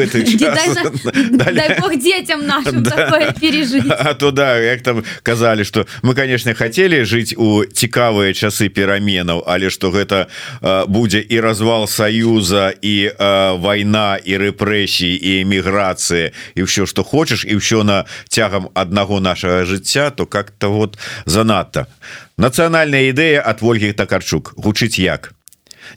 [1.95, 2.41] детям
[3.39, 8.67] пережить А то да як там казалі что мы конечно хотели жить у цікавыя часы
[8.67, 10.27] пераменаў але что гэта
[10.87, 13.11] будзе і развал союза і
[13.55, 19.63] война і рэпрэсій і эміграцыя і все что хочешь і все на цягам аднаго нашага
[19.63, 21.87] жыцця то как-то вот занадта
[22.39, 25.35] нацыянальная ідэя от ольгі такарчук гучыць як?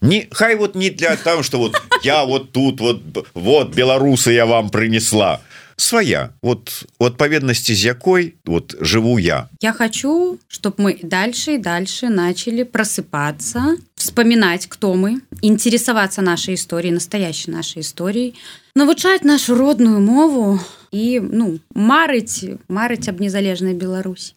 [0.00, 4.46] Не хай вот не для того что вот я вот тут вот вот беларусы я
[4.46, 5.40] вам принесла.
[5.76, 6.30] Своя.
[6.42, 9.48] Вот у адпаведнасці з якой вот живу я.
[9.60, 16.92] Я хочу чтобы мы дальше и дальше начали просыпаться вспоминать кто мы интересоваться нашей историей
[16.92, 18.34] настоящей нашей историей
[18.74, 20.60] навучать нашу родную мову
[20.92, 24.34] и ну марыць марыць об незалежной Беларусь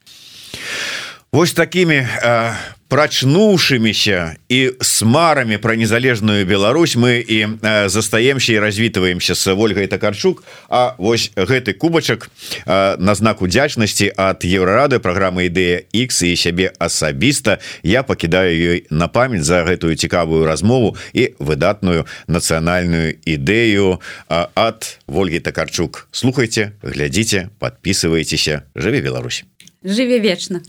[1.36, 2.54] Вось такими э,
[2.88, 10.44] прачнуўшымися і смарамі про незалежную Беларусь мы і э, застаемся і развітваемся с ольгой такарчук
[10.70, 12.32] А вось гэты кубачак
[12.66, 18.88] э, на знак удзячнасці от еврорады программы ідэя X і сябе асабіста я покидаю ёй
[18.90, 24.00] на память за гэтую цікавую размову і выдатную нацыянальную ідэю
[24.32, 29.44] э, от ольги такарчук слухайте глядзіце подписывайтеся жыве Беларусь!
[29.84, 30.62] Жыве вечна